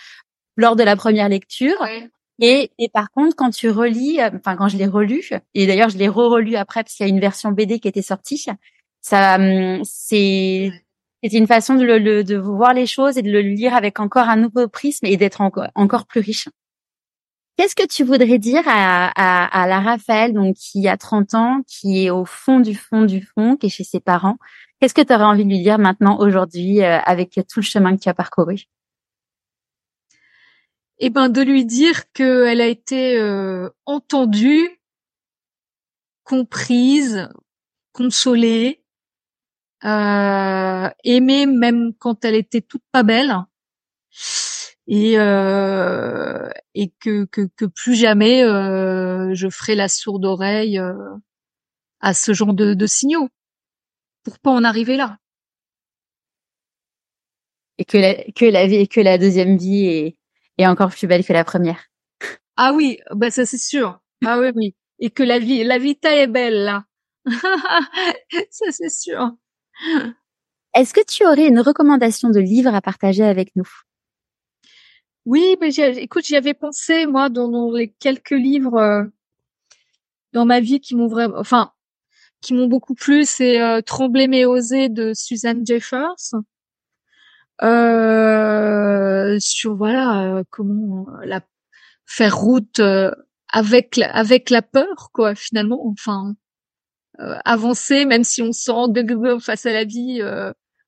lors 0.56 0.74
de 0.74 0.82
la 0.82 0.96
première 0.96 1.28
lecture. 1.28 1.76
Et, 2.40 2.70
et 2.78 2.88
par 2.88 3.10
contre, 3.10 3.34
quand 3.34 3.50
tu 3.50 3.70
relis, 3.70 4.20
euh, 4.20 4.30
enfin, 4.36 4.56
quand 4.56 4.68
je 4.68 4.76
l'ai 4.76 4.86
relu, 4.86 5.22
et 5.54 5.66
d'ailleurs, 5.66 5.88
je 5.88 5.96
l'ai 5.96 6.08
re-relu 6.08 6.56
après 6.56 6.82
parce 6.82 6.94
qu'il 6.94 7.06
y 7.06 7.10
a 7.10 7.12
une 7.12 7.20
version 7.20 7.50
BD 7.50 7.80
qui 7.80 7.88
était 7.88 8.02
sortie, 8.02 8.46
ça, 9.00 9.36
hum, 9.36 9.82
c'est, 9.84 10.70
c'est 11.22 11.32
une 11.32 11.46
façon 11.46 11.76
de, 11.76 11.84
le, 11.84 12.24
de 12.24 12.36
voir 12.36 12.74
les 12.74 12.86
choses 12.86 13.16
et 13.16 13.22
de 13.22 13.30
le 13.30 13.40
lire 13.40 13.74
avec 13.74 14.00
encore 14.00 14.28
un 14.28 14.36
nouveau 14.36 14.68
prisme 14.68 15.06
et 15.06 15.16
d'être 15.16 15.40
encore, 15.40 15.68
encore 15.74 16.06
plus 16.06 16.20
riche. 16.20 16.48
Qu'est-ce 17.56 17.74
que 17.74 17.86
tu 17.86 18.04
voudrais 18.04 18.38
dire 18.38 18.62
à, 18.66 19.06
à, 19.16 19.62
à, 19.62 19.66
la 19.66 19.80
Raphaël, 19.80 20.34
donc 20.34 20.56
qui 20.56 20.86
a 20.88 20.98
30 20.98 21.34
ans, 21.34 21.62
qui 21.66 22.04
est 22.04 22.10
au 22.10 22.26
fond 22.26 22.60
du 22.60 22.74
fond 22.74 23.06
du 23.06 23.22
fond, 23.22 23.56
qui 23.56 23.66
est 23.66 23.70
chez 23.70 23.84
ses 23.84 24.00
parents? 24.00 24.36
Qu'est-ce 24.78 24.92
que 24.92 25.00
tu 25.00 25.14
aurais 25.14 25.24
envie 25.24 25.44
de 25.44 25.48
lui 25.48 25.62
dire 25.62 25.78
maintenant, 25.78 26.18
aujourd'hui, 26.18 26.82
euh, 26.82 26.98
avec 27.00 27.40
tout 27.48 27.60
le 27.60 27.62
chemin 27.62 27.96
que 27.96 28.02
tu 28.02 28.10
as 28.10 28.14
parcouru? 28.14 28.66
Eh 30.98 31.10
ben, 31.10 31.28
de 31.28 31.42
lui 31.42 31.66
dire 31.66 32.10
qu'elle 32.12 32.60
a 32.60 32.66
été 32.66 33.18
euh, 33.18 33.68
entendue, 33.84 34.80
comprise, 36.24 37.28
consolée, 37.92 38.82
euh, 39.84 40.88
aimée 41.04 41.46
même 41.46 41.92
quand 41.98 42.24
elle 42.24 42.34
était 42.34 42.62
toute 42.62 42.82
pas 42.92 43.02
belle. 43.02 43.34
Et 44.86 45.18
euh, 45.18 46.48
et 46.74 46.90
que, 47.00 47.24
que, 47.26 47.66
plus 47.66 47.96
jamais 47.96 48.42
je 48.42 49.48
ferai 49.50 49.74
la 49.74 49.88
sourde 49.88 50.24
oreille 50.24 50.80
à 52.00 52.14
ce 52.14 52.32
genre 52.32 52.54
de, 52.54 52.74
de 52.74 52.86
signaux. 52.86 53.28
Pour 54.24 54.38
pas 54.38 54.50
en 54.50 54.64
arriver 54.64 54.96
là. 54.96 55.18
Et 57.78 57.84
que 57.84 57.98
la 57.98 58.14
que 58.32 58.46
la 58.46 58.66
vie 58.66 58.88
que 58.88 59.00
la 59.00 59.18
deuxième 59.18 59.56
vie 59.58 59.86
est 59.86 60.15
est 60.58 60.66
encore 60.66 60.90
plus 60.90 61.06
belle 61.06 61.24
que 61.24 61.32
la 61.32 61.44
première. 61.44 61.84
Ah 62.56 62.72
oui 62.72 62.98
bah 63.10 63.30
ça 63.30 63.44
c'est 63.46 63.58
sûr. 63.58 64.00
Ah 64.24 64.38
oui 64.38 64.48
oui. 64.54 64.74
Et 64.98 65.10
que 65.10 65.22
la 65.22 65.38
vie 65.38 65.64
la 65.64 65.78
vita 65.78 66.14
est 66.14 66.26
belle 66.26 66.64
là. 66.64 66.84
Ça 68.50 68.70
c'est 68.70 68.88
sûr. 68.88 69.32
Est-ce 70.74 70.94
que 70.94 71.04
tu 71.04 71.26
aurais 71.26 71.48
une 71.48 71.60
recommandation 71.60 72.30
de 72.30 72.38
livre 72.38 72.74
à 72.74 72.80
partager 72.80 73.24
avec 73.24 73.54
nous? 73.56 73.68
Oui, 75.26 75.56
mais 75.60 75.70
écoute, 75.74 76.24
j'y 76.24 76.36
avais 76.36 76.54
pensé 76.54 77.06
moi 77.06 77.28
dans, 77.28 77.72
les 77.72 77.88
quelques 77.88 78.30
livres 78.30 78.76
euh, 78.76 79.02
dans 80.32 80.44
ma 80.44 80.60
vie 80.60 80.80
qui 80.80 80.94
m'ont 80.94 81.08
vraiment, 81.08 81.36
enfin, 81.38 81.72
qui 82.42 82.54
m'ont 82.54 82.68
beaucoup 82.68 82.94
plu, 82.94 83.24
c'est 83.24 83.60
euh, 83.60 83.80
Trembler 83.80 84.28
mais 84.28 84.44
oser 84.44 84.88
de 84.88 85.14
Suzanne 85.14 85.66
Jeffers. 85.66 86.14
Euh, 87.62 89.38
sur 89.38 89.76
voilà 89.76 90.42
comment 90.50 91.06
la 91.24 91.40
faire 92.04 92.36
route 92.36 92.80
avec 93.50 93.96
la, 93.96 94.14
avec 94.14 94.50
la 94.50 94.60
peur 94.60 95.10
quoi 95.12 95.34
finalement 95.34 95.86
enfin 95.86 96.34
avancer 97.18 98.04
même 98.04 98.24
si 98.24 98.42
on 98.42 98.52
sent 98.52 98.92
face 99.40 99.64
à 99.64 99.72
la 99.72 99.84
vie 99.84 100.20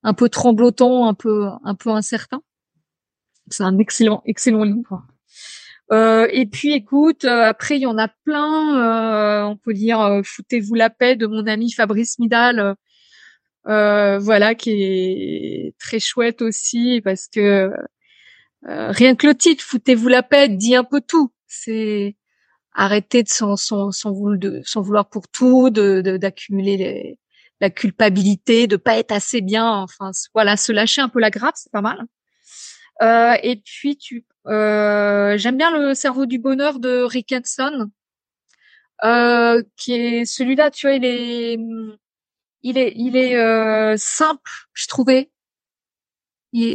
un 0.03 0.15
peu 0.15 0.29
tremblotant 0.29 1.09
un 1.09 1.15
peu 1.15 1.47
un 1.65 1.75
peu 1.75 1.91
incertain 1.91 2.43
c'est 3.51 3.63
un 3.63 3.79
excellent, 3.79 4.23
excellent 4.27 4.65
livre. 4.65 5.07
Euh, 5.91 6.29
et 6.33 6.47
puis, 6.47 6.73
écoute, 6.73 7.25
euh, 7.25 7.45
après, 7.45 7.77
il 7.77 7.83
y 7.83 7.87
en 7.87 7.99
a 7.99 8.09
plein. 8.09 8.79
Euh, 8.79 9.45
on 9.45 9.57
peut 9.57 9.73
lire 9.73 10.21
Foutez-vous 10.25 10.75
la 10.75 10.91
paix 10.91 11.17
de 11.17 11.27
mon 11.27 11.47
ami 11.47 11.73
Fabrice 11.73 12.19
Midal, 12.19 12.77
voilà, 13.69 14.55
qui 14.55 14.71
est 14.83 15.75
très 15.79 16.01
chouette 16.01 16.43
aussi 16.43 17.01
parce 17.05 17.29
que 17.29 17.71
rien 18.63 19.15
que 19.15 19.27
le 19.27 19.35
titre, 19.35 19.65
Foutez-vous 19.65 20.09
la 20.09 20.23
paix, 20.23 20.49
dit 20.49 20.75
un 20.75 20.85
peu 20.85 21.01
tout. 21.01 21.33
C'est 21.47 22.17
arrêter 22.73 23.23
de 23.23 23.29
s'en, 23.29 23.57
vouloir 24.83 25.09
pour 25.09 25.29
tout, 25.29 25.71
de, 25.71 26.01
d'accumuler 26.17 27.19
la 27.61 27.71
culpabilité, 27.71 28.67
de 28.67 28.77
pas 28.77 28.99
être 28.99 29.13
assez 29.13 29.41
bien. 29.41 29.69
Enfin, 29.69 30.13
voilà, 30.35 30.57
se 30.57 30.73
lâcher 30.73 31.01
un 31.01 31.09
peu 31.09 31.21
la 31.21 31.31
grappe, 31.31 31.57
c'est 31.57 31.73
pas 31.73 31.81
mal. 31.81 32.05
Euh, 33.03 33.35
et 33.43 33.57
puis 33.57 33.97
tu, 33.97 34.25
euh, 34.47 35.37
j'aime 35.39 35.57
bien 35.57 35.77
le 35.77 35.95
cerveau 35.95 36.27
du 36.27 36.39
bonheur 36.39 36.81
de 36.81 37.03
Rick 37.03 37.33
Hanson, 37.33 37.91
euh, 39.05 39.63
qui 39.77 39.95
est 39.95 40.25
celui-là. 40.25 40.71
Tu 40.71 40.87
vois, 40.87 40.97
il 40.97 41.05
est, 41.05 41.59
il 42.63 42.79
est, 42.79 42.93
il 42.97 43.17
est 43.17 43.37
euh, 43.37 43.97
simple, 43.97 44.51
je 44.73 44.87
trouvais. 44.89 45.31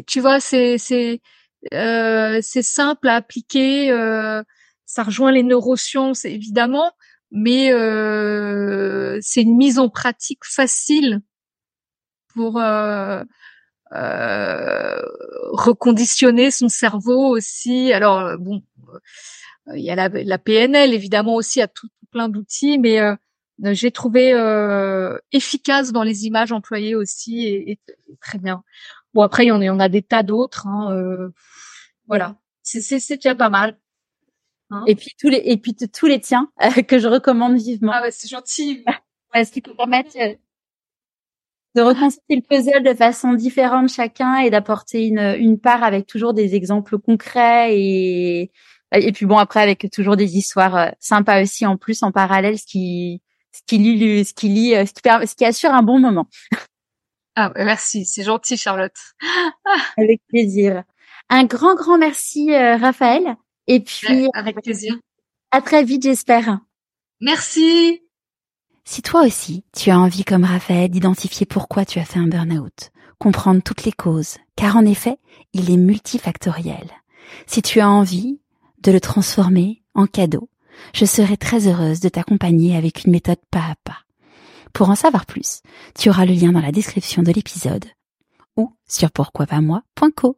tu 0.07 0.19
vois, 0.19 0.39
c'est 0.39 0.77
c'est 0.77 1.21
euh, 1.73 2.39
c'est 2.41 2.63
simple 2.63 3.07
à 3.09 3.15
appliquer. 3.15 3.91
Euh, 3.91 4.43
ça 4.85 5.03
rejoint 5.03 5.31
les 5.31 5.43
neurosciences 5.43 6.25
évidemment, 6.25 6.91
mais 7.31 7.69
c'est 9.21 9.41
une 9.41 9.57
mise 9.57 9.79
en 9.79 9.89
pratique 9.89 10.43
facile 10.45 11.21
pour 12.33 12.59
euh, 13.95 14.99
reconditionner 15.51 16.49
son 16.49 16.67
cerveau 16.67 17.27
aussi. 17.27 17.93
Alors 17.93 18.19
euh, 18.19 18.37
bon, 18.37 18.63
euh, 19.67 19.77
il 19.77 19.83
y 19.83 19.91
a 19.91 20.09
la, 20.09 20.37
PNL 20.39 20.93
évidemment 20.93 21.35
aussi, 21.35 21.61
à 21.61 21.67
tout, 21.67 21.87
plein 22.11 22.27
d'outils, 22.27 22.79
mais 22.79 22.99
j'ai 23.71 23.91
trouvé 23.91 24.31
efficace 25.31 25.91
dans 25.91 26.03
les 26.03 26.25
images 26.25 26.51
employées 26.51 26.95
aussi 26.95 27.47
et, 27.47 27.79
très 28.21 28.37
bien. 28.37 28.63
Bon 29.13 29.21
après 29.21 29.45
il 29.45 29.47
y 29.47 29.51
en 29.51 29.61
a, 29.61 29.69
on 29.69 29.79
a 29.79 29.89
des 29.89 30.01
tas 30.01 30.23
d'autres. 30.23 30.67
Hein, 30.67 31.31
voilà, 32.07 32.35
c'est 32.61 33.15
déjà 33.15 33.35
pas 33.35 33.49
mal. 33.49 33.77
Hein. 34.69 34.83
et 34.87 34.95
puis 34.95 35.11
tous 35.19 35.29
les 35.29 35.41
et 35.45 35.57
puis 35.57 35.75
tous 35.75 36.07
les 36.07 36.19
tiens 36.19 36.49
que 36.87 36.99
je 36.99 37.07
recommande 37.07 37.57
vivement. 37.57 37.91
Ah 37.93 38.01
ouais, 38.01 38.11
c'est 38.11 38.29
gentil. 38.29 38.83
Ouais, 39.35 39.45
ce 39.45 39.51
qui 39.51 39.61
peut 39.61 39.73
permettre 39.73 40.11
de 41.75 41.81
reconstituer 41.81 42.35
le 42.35 42.41
puzzle 42.41 42.83
de 42.83 42.93
façon 42.93 43.33
différente 43.33 43.89
chacun 43.89 44.37
et 44.37 44.51
d'apporter 44.51 45.07
une, 45.07 45.35
une 45.39 45.59
part 45.59 45.83
avec 45.83 46.05
toujours 46.05 46.35
des 46.35 46.53
exemples 46.53 46.99
concrets 46.99 47.75
et 47.75 48.51
et 48.91 49.11
puis 49.11 49.25
bon 49.25 49.37
après 49.37 49.61
avec 49.61 49.89
toujours 49.91 50.15
des 50.17 50.37
histoires 50.37 50.75
euh, 50.75 50.89
sympas 50.99 51.41
aussi 51.41 51.65
en 51.65 51.77
plus 51.77 52.03
en 52.03 52.11
parallèle 52.11 52.59
ce 52.59 52.65
qui 52.67 53.23
ce 53.53 53.61
qui 53.67 53.77
lit 53.77 54.25
ce 54.25 54.33
qui 54.33 54.49
lit 54.49 54.75
euh, 54.75 54.85
ce 54.85 54.93
qui 54.93 55.01
permet, 55.01 55.25
ce 55.25 55.35
qui 55.35 55.45
assure 55.45 55.71
un 55.71 55.83
bon 55.83 55.99
moment. 55.99 56.27
Ah 57.35 57.51
merci, 57.55 58.05
c'est 58.05 58.21
gentil 58.21 58.57
Charlotte. 58.57 58.95
avec 59.97 60.21
plaisir. 60.27 60.83
Un 61.29 61.45
grand 61.45 61.73
grand 61.73 61.97
merci 61.97 62.53
euh, 62.53 62.77
Raphaël 62.77 63.37
et 63.65 63.79
puis 63.79 64.29
avec 64.35 64.61
plaisir. 64.61 64.95
À 65.49 65.59
très 65.59 65.83
vite 65.83 66.03
j'espère. 66.03 66.59
Merci. 67.21 68.03
Si 68.85 69.01
toi 69.01 69.25
aussi, 69.25 69.63
tu 69.75 69.89
as 69.89 69.97
envie 69.97 70.23
comme 70.23 70.43
Raphaël 70.43 70.91
d'identifier 70.91 71.47
pourquoi 71.47 71.85
tu 71.85 71.97
as 71.97 72.05
fait 72.05 72.19
un 72.19 72.27
burn-out, 72.27 72.91
comprendre 73.17 73.63
toutes 73.63 73.83
les 73.83 73.93
causes, 73.93 74.37
car 74.55 74.75
en 74.75 74.85
effet, 74.85 75.17
il 75.53 75.71
est 75.71 75.77
multifactoriel. 75.77 76.91
Si 77.47 77.63
tu 77.63 77.79
as 77.79 77.89
envie 77.89 78.41
de 78.83 78.91
le 78.91 78.99
transformer 78.99 79.81
en 79.95 80.05
cadeau, 80.05 80.49
je 80.93 81.05
serai 81.05 81.37
très 81.37 81.67
heureuse 81.67 81.99
de 81.99 82.09
t'accompagner 82.09 82.75
avec 82.75 83.05
une 83.05 83.11
méthode 83.11 83.39
pas 83.51 83.59
à 83.71 83.75
pas. 83.83 83.99
Pour 84.73 84.89
en 84.89 84.95
savoir 84.95 85.25
plus, 85.25 85.61
tu 85.95 86.09
auras 86.09 86.25
le 86.25 86.33
lien 86.33 86.51
dans 86.51 86.61
la 86.61 86.71
description 86.71 87.23
de 87.23 87.31
l'épisode 87.31 87.85
ou 88.57 88.71
sur 88.87 89.11
pourquoipasmoi.co. 89.11 90.37